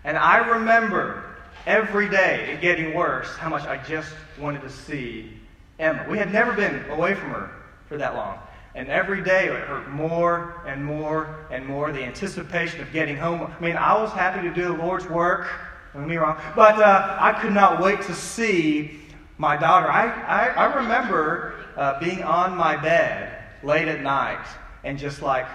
And 0.05 0.17
I 0.17 0.47
remember 0.47 1.35
every 1.67 2.09
day 2.09 2.53
it 2.53 2.61
getting 2.61 2.95
worse 2.95 3.37
how 3.37 3.49
much 3.49 3.65
I 3.65 3.79
just 3.79 4.15
wanted 4.39 4.63
to 4.63 4.71
see 4.71 5.38
Emma. 5.79 6.07
We 6.09 6.19
had 6.19 6.33
never 6.33 6.53
been 6.53 6.89
away 6.91 7.15
from 7.15 7.31
her 7.31 7.51
for 7.87 7.97
that 7.99 8.15
long. 8.15 8.39
And 8.75 8.89
every 8.89 9.23
day 9.23 9.47
it 9.47 9.61
hurt 9.65 9.89
more 9.91 10.63
and 10.67 10.85
more 10.85 11.47
and 11.51 11.67
more. 11.67 11.91
The 11.91 12.05
anticipation 12.05 12.81
of 12.81 12.93
getting 12.93 13.17
home. 13.17 13.43
I 13.43 13.61
mean, 13.61 13.77
I 13.77 14.01
was 14.01 14.13
happy 14.13 14.47
to 14.47 14.55
do 14.55 14.65
the 14.65 14.75
Lord's 14.75 15.09
work. 15.09 15.49
Don't 15.93 16.03
get 16.03 16.09
me 16.09 16.17
wrong. 16.17 16.41
But 16.55 16.79
uh, 16.79 17.17
I 17.19 17.33
could 17.41 17.53
not 17.53 17.83
wait 17.83 18.03
to 18.03 18.15
see 18.15 19.01
my 19.39 19.57
daughter. 19.57 19.91
I, 19.91 20.09
I, 20.09 20.47
I 20.49 20.75
remember 20.77 21.55
uh, 21.77 21.99
being 21.99 22.23
on 22.23 22.57
my 22.57 22.77
bed 22.77 23.43
late 23.63 23.89
at 23.89 24.03
night 24.03 24.47
and 24.85 24.99
just 24.99 25.23
like, 25.23 25.47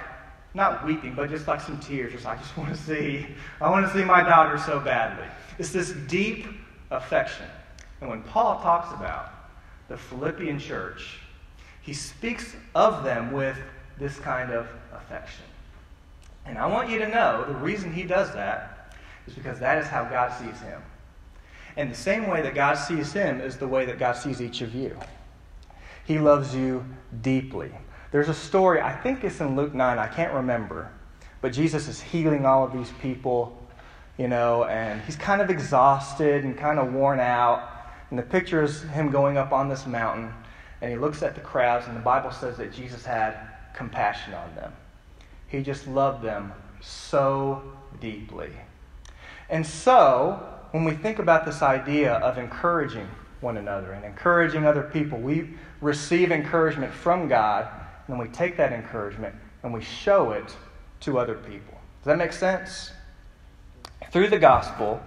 not 0.54 0.86
weeping, 0.86 1.16
but 1.16 1.30
just 1.30 1.48
like 1.48 1.62
some 1.62 1.80
tears. 1.80 2.14
Just, 2.14 2.26
I 2.26 2.36
just 2.36 2.56
want 2.58 2.70
to 2.70 2.78
see, 2.78 3.26
I 3.60 3.70
want 3.70 3.88
to 3.88 3.94
see 3.94 4.04
my 4.04 4.22
daughter 4.22 4.58
so 4.58 4.80
badly. 4.80 5.26
It's 5.60 5.72
this 5.72 5.92
deep 6.08 6.46
affection. 6.92 7.46
And 8.02 8.10
when 8.10 8.22
Paul 8.24 8.62
talks 8.62 8.94
about 8.94 9.33
the 9.94 10.00
Philippian 10.00 10.58
church, 10.58 11.20
he 11.84 11.94
speaks 11.94 12.56
of 12.74 13.04
them 13.04 13.32
with 13.32 13.56
this 14.00 14.18
kind 14.18 14.50
of 14.52 14.68
affection. 14.92 15.46
And 16.48 16.58
I 16.58 16.66
want 16.66 16.90
you 16.90 16.98
to 16.98 17.08
know 17.08 17.46
the 17.48 17.54
reason 17.54 17.94
he 17.94 18.02
does 18.02 18.34
that 18.34 18.96
is 19.28 19.36
because 19.36 19.60
that 19.60 19.78
is 19.78 19.86
how 19.86 20.06
God 20.06 20.32
sees 20.32 20.60
him. 20.62 20.82
And 21.78 21.92
the 21.92 21.96
same 21.96 22.28
way 22.28 22.42
that 22.42 22.56
God 22.56 22.74
sees 22.74 23.14
him 23.14 23.40
is 23.40 23.58
the 23.58 23.68
way 23.68 23.86
that 23.86 24.00
God 24.00 24.14
sees 24.14 24.42
each 24.42 24.62
of 24.62 24.74
you. 24.74 24.98
He 26.06 26.18
loves 26.18 26.56
you 26.56 26.84
deeply. 27.22 27.72
There's 28.10 28.30
a 28.30 28.34
story, 28.34 28.82
I 28.82 28.96
think 28.96 29.24
it's 29.24 29.42
in 29.42 29.56
Luke 29.56 29.76
9, 29.76 30.00
I 30.00 30.08
can't 30.08 30.34
remember, 30.34 30.90
but 31.40 31.54
Jesus 31.54 31.88
is 31.88 32.02
healing 32.02 32.48
all 32.48 32.64
of 32.64 32.74
these 32.74 32.90
people, 33.00 33.56
you 34.18 34.28
know, 34.28 34.64
and 34.64 35.04
he's 35.04 35.18
kind 35.18 35.40
of 35.40 35.52
exhausted 35.52 36.46
and 36.46 36.58
kind 36.58 36.80
of 36.80 36.92
worn 36.92 37.20
out. 37.20 37.70
And 38.14 38.20
the 38.20 38.24
picture 38.28 38.62
is 38.62 38.84
him 38.84 39.10
going 39.10 39.40
up 39.40 39.52
on 39.52 39.68
this 39.70 39.88
mountain, 39.88 40.32
and 40.82 40.92
he 40.92 40.98
looks 41.00 41.24
at 41.24 41.34
the 41.34 41.42
crowds, 41.42 41.88
and 41.88 41.98
the 41.98 42.02
Bible 42.02 42.30
says 42.30 42.58
that 42.58 42.72
Jesus 42.72 43.04
had 43.04 43.36
compassion 43.74 44.36
on 44.36 44.54
them. 44.54 44.72
He 45.48 45.64
just 45.64 45.88
loved 45.88 46.24
them 46.24 46.54
so 46.80 47.64
deeply. 48.00 48.52
And 49.50 49.66
so, 49.66 50.48
when 50.70 50.84
we 50.84 50.92
think 50.92 51.18
about 51.18 51.44
this 51.44 51.64
idea 51.64 52.14
of 52.18 52.38
encouraging 52.38 53.08
one 53.42 53.58
another 53.58 53.94
and 53.94 54.06
encouraging 54.06 54.64
other 54.64 54.84
people, 54.84 55.18
we 55.18 55.50
receive 55.82 56.32
encouragement 56.32 56.94
from 56.94 57.28
God, 57.28 57.68
and 58.08 58.20
we 58.20 58.28
take 58.28 58.58
that 58.58 58.72
encouragement 58.72 59.34
and 59.64 59.74
we 59.74 59.82
show 59.82 60.34
it 60.34 60.56
to 61.00 61.18
other 61.18 61.34
people. 61.34 61.74
Does 62.04 62.06
that 62.06 62.20
make 62.20 62.34
sense? 62.34 62.92
Through 64.12 64.28
the 64.28 64.38
gospel, 64.38 65.02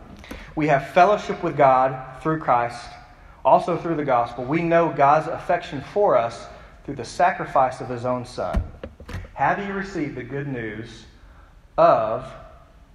we 0.57 0.67
have 0.67 0.89
fellowship 0.89 1.45
with 1.45 1.57
God 1.57 2.16
through 2.27 2.41
Christ. 2.41 2.89
Also, 3.45 3.77
through 3.77 3.95
the 3.95 4.05
gospel, 4.05 4.43
we 4.43 4.61
know 4.61 4.93
God's 4.93 5.29
affection 5.29 5.81
for 5.93 6.17
us 6.17 6.49
through 6.85 6.97
the 6.97 7.05
sacrifice 7.05 7.81
of 7.81 7.89
his 7.89 8.05
own 8.05 8.27
Son. 8.27 8.61
Have 9.35 9.65
you 9.65 9.73
received 9.73 10.17
the 10.17 10.25
good 10.25 10.49
news 10.49 11.07
of 11.79 12.29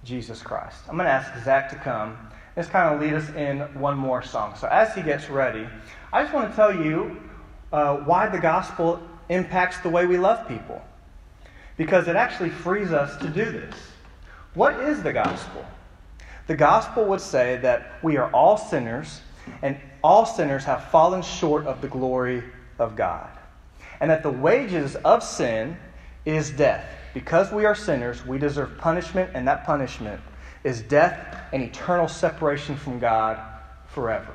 Jesus 0.04 0.42
Christ. 0.42 0.80
I'm 0.86 0.96
going 0.96 1.06
to 1.06 1.12
ask 1.12 1.32
Zach 1.44 1.70
to 1.70 1.76
come. 1.76 2.18
Let's 2.58 2.68
kind 2.68 2.94
of 2.94 3.00
lead 3.00 3.14
us 3.14 3.26
in 3.30 3.60
one 3.80 3.96
more 3.96 4.20
song. 4.20 4.54
So 4.54 4.68
as 4.68 4.94
he 4.94 5.00
gets 5.00 5.30
ready, 5.30 5.66
I 6.12 6.24
just 6.24 6.34
want 6.34 6.50
to 6.50 6.54
tell 6.54 6.74
you 6.84 7.18
uh, 7.72 7.96
why 7.98 8.28
the 8.28 8.38
gospel 8.38 9.00
impacts 9.30 9.78
the 9.78 9.88
way 9.88 10.04
we 10.04 10.18
love 10.18 10.46
people. 10.46 10.82
Because 11.78 12.06
it 12.06 12.16
actually 12.16 12.50
frees 12.50 12.92
us 12.92 13.16
to 13.22 13.28
do 13.28 13.46
this. 13.46 13.74
What 14.52 14.78
is 14.80 15.02
the 15.02 15.14
gospel? 15.14 15.64
The 16.46 16.56
gospel 16.56 17.04
would 17.06 17.20
say 17.20 17.56
that 17.58 17.98
we 18.02 18.16
are 18.16 18.30
all 18.32 18.56
sinners, 18.56 19.20
and 19.62 19.78
all 20.02 20.26
sinners 20.26 20.64
have 20.64 20.84
fallen 20.90 21.22
short 21.22 21.66
of 21.66 21.80
the 21.80 21.88
glory 21.88 22.42
of 22.78 22.96
God. 22.96 23.28
And 24.00 24.10
that 24.10 24.22
the 24.22 24.30
wages 24.30 24.96
of 24.96 25.22
sin 25.22 25.76
is 26.24 26.50
death. 26.50 26.84
Because 27.14 27.52
we 27.52 27.64
are 27.64 27.74
sinners, 27.74 28.26
we 28.26 28.38
deserve 28.38 28.76
punishment, 28.78 29.30
and 29.34 29.46
that 29.46 29.64
punishment 29.64 30.20
is 30.64 30.82
death 30.82 31.36
and 31.52 31.62
eternal 31.62 32.08
separation 32.08 32.76
from 32.76 32.98
God 32.98 33.38
forever. 33.86 34.32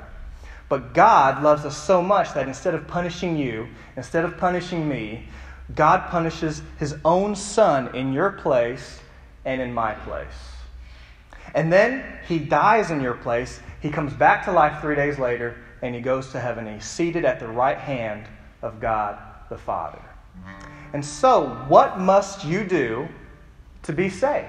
But 0.68 0.92
God 0.94 1.42
loves 1.42 1.64
us 1.64 1.76
so 1.76 2.02
much 2.02 2.34
that 2.34 2.46
instead 2.46 2.74
of 2.74 2.86
punishing 2.86 3.36
you, 3.36 3.68
instead 3.96 4.24
of 4.24 4.36
punishing 4.36 4.88
me, 4.88 5.28
God 5.74 6.08
punishes 6.10 6.62
his 6.78 6.96
own 7.04 7.34
son 7.34 7.94
in 7.94 8.12
your 8.12 8.30
place 8.30 9.00
and 9.44 9.60
in 9.60 9.72
my 9.72 9.94
place. 9.94 10.57
And 11.54 11.72
then 11.72 12.04
he 12.26 12.38
dies 12.38 12.90
in 12.90 13.00
your 13.00 13.14
place. 13.14 13.60
He 13.80 13.90
comes 13.90 14.12
back 14.12 14.44
to 14.44 14.52
life 14.52 14.80
three 14.80 14.94
days 14.94 15.18
later, 15.18 15.56
and 15.82 15.94
he 15.94 16.00
goes 16.00 16.30
to 16.32 16.40
heaven. 16.40 16.72
He's 16.72 16.84
seated 16.84 17.24
at 17.24 17.40
the 17.40 17.48
right 17.48 17.78
hand 17.78 18.26
of 18.62 18.80
God 18.80 19.18
the 19.48 19.58
Father. 19.58 20.02
And 20.92 21.04
so, 21.04 21.64
what 21.68 21.98
must 21.98 22.44
you 22.44 22.64
do 22.64 23.08
to 23.82 23.92
be 23.92 24.08
saved? 24.08 24.48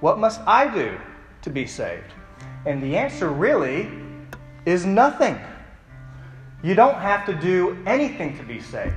What 0.00 0.18
must 0.18 0.40
I 0.46 0.72
do 0.72 0.98
to 1.42 1.50
be 1.50 1.66
saved? 1.66 2.12
And 2.66 2.82
the 2.82 2.96
answer 2.96 3.28
really 3.28 3.90
is 4.66 4.84
nothing. 4.84 5.38
You 6.62 6.74
don't 6.74 6.96
have 6.96 7.26
to 7.26 7.34
do 7.34 7.76
anything 7.86 8.36
to 8.38 8.44
be 8.44 8.60
saved. 8.60 8.94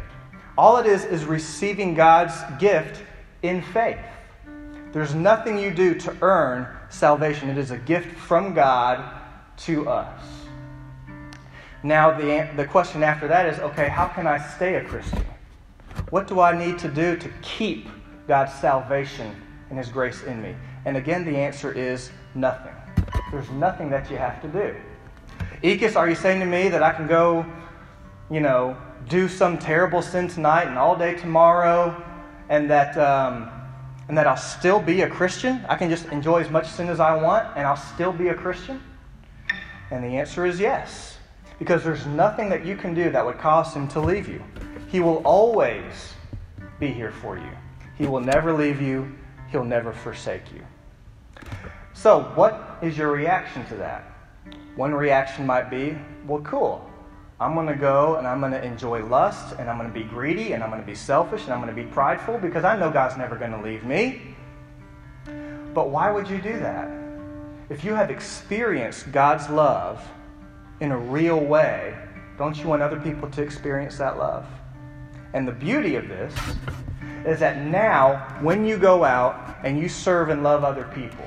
All 0.58 0.78
it 0.78 0.86
is 0.86 1.04
is 1.04 1.26
receiving 1.26 1.96
God's 1.96 2.34
gift 2.60 3.02
in 3.42 3.62
faith. 3.62 3.98
There's 4.96 5.14
nothing 5.14 5.60
you 5.60 5.72
do 5.72 5.94
to 5.94 6.16
earn 6.22 6.68
salvation, 6.88 7.50
it 7.50 7.58
is 7.58 7.72
a 7.72 7.78
gift 7.78 8.18
from 8.18 8.54
God 8.54 9.04
to 9.58 9.90
us. 9.90 10.24
Now, 11.84 12.18
the, 12.18 12.50
the 12.56 12.64
question 12.64 13.04
after 13.04 13.28
that 13.28 13.46
is 13.46 13.60
okay, 13.60 13.90
how 13.90 14.08
can 14.08 14.26
I 14.26 14.38
stay 14.38 14.76
a 14.76 14.86
Christian? 14.86 15.26
What 16.12 16.28
do 16.28 16.40
I 16.40 16.58
need 16.58 16.80
to 16.80 16.88
do 16.88 17.18
to 17.18 17.30
keep 17.42 17.90
God's 18.26 18.54
salvation 18.54 19.36
and 19.70 19.78
His 19.78 19.90
grace 19.90 20.24
in 20.24 20.42
me? 20.42 20.56
And 20.86 20.96
again, 20.96 21.26
the 21.26 21.36
answer 21.36 21.74
is 21.74 22.10
nothing. 22.34 22.74
There's 23.34 23.50
nothing 23.50 23.90
that 23.90 24.10
you 24.10 24.16
have 24.16 24.42
to 24.44 24.48
do. 24.48 24.78
Ekis, 25.62 25.98
are 25.98 26.08
you 26.08 26.16
saying 26.16 26.40
to 26.40 26.46
me 26.46 26.70
that 26.70 26.82
I 26.82 26.94
can 26.94 27.06
go, 27.06 27.46
you 28.32 28.40
know, 28.40 28.78
do 29.10 29.28
some 29.28 29.58
terrible 29.58 30.02
sin 30.02 30.30
tonight 30.30 30.70
and 30.70 30.78
all 30.78 30.96
day 30.96 31.16
tomorrow, 31.16 32.02
and 32.48 32.72
that, 32.72 32.98
um, 32.98 33.52
and 34.08 34.18
that 34.18 34.28
I'll 34.28 34.38
still 34.38 34.80
be 34.80 35.02
a 35.02 35.10
Christian? 35.10 35.66
I 35.68 35.76
can 35.76 35.90
just 35.90 36.06
enjoy 36.08 36.42
as 36.42 36.50
much 36.50 36.68
sin 36.68 36.90
as 36.90 37.00
I 37.00 37.16
want, 37.16 37.48
and 37.56 37.66
I'll 37.66 37.76
still 37.76 38.12
be 38.12 38.28
a 38.28 38.34
Christian? 38.34 38.82
And 39.92 40.04
the 40.04 40.18
answer 40.18 40.46
is 40.46 40.60
yes, 40.60 41.18
because 41.60 41.84
there's 41.84 42.06
nothing 42.06 42.50
that 42.50 42.66
you 42.66 42.76
can 42.76 42.94
do 42.94 43.10
that 43.12 43.26
would 43.26 43.38
cause 43.38 43.74
Him 43.74 43.88
to 43.90 44.00
leave 44.00 44.28
you. 44.28 44.44
He 44.88 45.00
will 45.00 45.18
always 45.18 46.14
be 46.80 46.88
here 46.88 47.12
for 47.12 47.38
you. 47.38 47.50
He 47.98 48.08
will 48.08 48.20
never 48.20 48.54
leave 48.54 48.82
you, 48.82 49.14
He'll 49.52 49.64
never 49.64 49.94
forsake 49.94 50.52
you. 50.54 50.66
So, 51.94 52.24
what 52.36 52.78
is 52.82 52.98
your 52.98 53.12
reaction 53.12 53.66
to 53.68 53.76
that? 53.76 54.12
One 54.76 54.94
reaction 54.94 55.46
might 55.46 55.70
be, 55.70 55.98
well, 56.28 56.42
cool. 56.42 56.85
I'm 57.40 57.54
going 57.54 57.68
to 57.68 57.76
go 57.76 58.16
and 58.16 58.26
I'm 58.26 58.40
going 58.40 58.54
to 58.54 58.64
enjoy 58.64 59.06
lust 59.06 59.56
and 59.60 59.70
I'm 59.70 59.78
going 59.78 59.92
to 59.92 59.94
be 59.94 60.06
greedy 60.06 60.54
and 60.54 60.64
I'm 60.64 60.70
going 60.70 60.82
to 60.82 60.88
be 60.88 60.96
selfish 60.96 61.44
and 61.44 61.54
I'm 61.54 61.62
going 61.62 61.76
to 61.76 61.82
be 61.82 61.90
prideful 61.90 62.38
because 62.38 62.64
I 62.64 62.78
know 62.78 62.90
God's 62.90 63.18
never 63.18 63.36
going 63.36 63.52
to 63.52 63.62
leave 63.62 63.84
me. 63.84 64.36
But 65.74 65.90
why 65.90 66.12
would 66.12 66.30
you 66.30 66.38
do 66.38 66.58
that? 66.60 66.90
If 67.70 67.84
you 67.84 67.94
have 67.94 68.10
experienced 68.10 69.12
God's 69.12 69.50
love 69.50 70.02
in 70.80 70.92
a 70.92 70.98
real 70.98 71.40
way, 71.40 71.98
don't 72.38 72.58
you 72.58 72.68
want 72.68 72.82
other 72.82 73.00
people 73.00 73.30
to 73.32 73.42
experience 73.42 73.98
that 73.98 74.18
love? 74.18 74.46
And 75.34 75.46
the 75.46 75.52
beauty 75.52 75.96
of 75.96 76.08
this 76.08 76.34
is 77.26 77.40
that 77.40 77.66
now, 77.66 78.38
when 78.42 78.66
you 78.66 78.78
go 78.78 79.04
out 79.04 79.58
and 79.64 79.78
you 79.78 79.90
serve 79.90 80.30
and 80.30 80.44
love 80.44 80.64
other 80.64 80.86
people, 80.96 81.26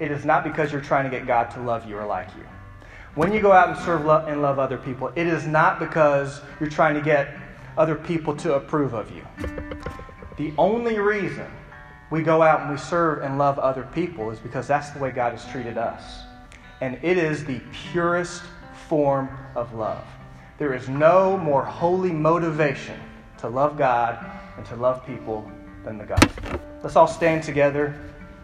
it 0.00 0.10
is 0.10 0.24
not 0.24 0.44
because 0.44 0.72
you're 0.72 0.80
trying 0.80 1.04
to 1.04 1.10
get 1.10 1.26
God 1.26 1.50
to 1.50 1.60
love 1.60 1.86
you 1.86 1.98
or 1.98 2.06
like 2.06 2.28
you. 2.36 2.44
When 3.14 3.30
you 3.30 3.42
go 3.42 3.52
out 3.52 3.68
and 3.68 3.78
serve 3.78 4.06
and 4.26 4.40
love 4.40 4.58
other 4.58 4.78
people, 4.78 5.12
it 5.14 5.26
is 5.26 5.46
not 5.46 5.78
because 5.78 6.40
you're 6.58 6.70
trying 6.70 6.94
to 6.94 7.02
get 7.02 7.36
other 7.76 7.94
people 7.94 8.34
to 8.36 8.54
approve 8.54 8.94
of 8.94 9.10
you. 9.10 9.22
The 10.38 10.54
only 10.56 10.98
reason 10.98 11.46
we 12.10 12.22
go 12.22 12.42
out 12.42 12.62
and 12.62 12.70
we 12.70 12.78
serve 12.78 13.22
and 13.22 13.36
love 13.36 13.58
other 13.58 13.82
people 13.94 14.30
is 14.30 14.38
because 14.38 14.66
that's 14.66 14.90
the 14.90 14.98
way 14.98 15.10
God 15.10 15.32
has 15.32 15.44
treated 15.52 15.76
us. 15.76 16.22
And 16.80 16.98
it 17.02 17.18
is 17.18 17.44
the 17.44 17.60
purest 17.90 18.44
form 18.88 19.28
of 19.54 19.74
love. 19.74 20.04
There 20.56 20.72
is 20.72 20.88
no 20.88 21.36
more 21.36 21.64
holy 21.64 22.12
motivation 22.12 22.98
to 23.38 23.48
love 23.48 23.76
God 23.76 24.24
and 24.56 24.64
to 24.66 24.76
love 24.76 25.04
people 25.06 25.50
than 25.84 25.98
the 25.98 26.04
gospel. 26.04 26.60
Let's 26.82 26.96
all 26.96 27.06
stand 27.06 27.42
together. 27.42 27.94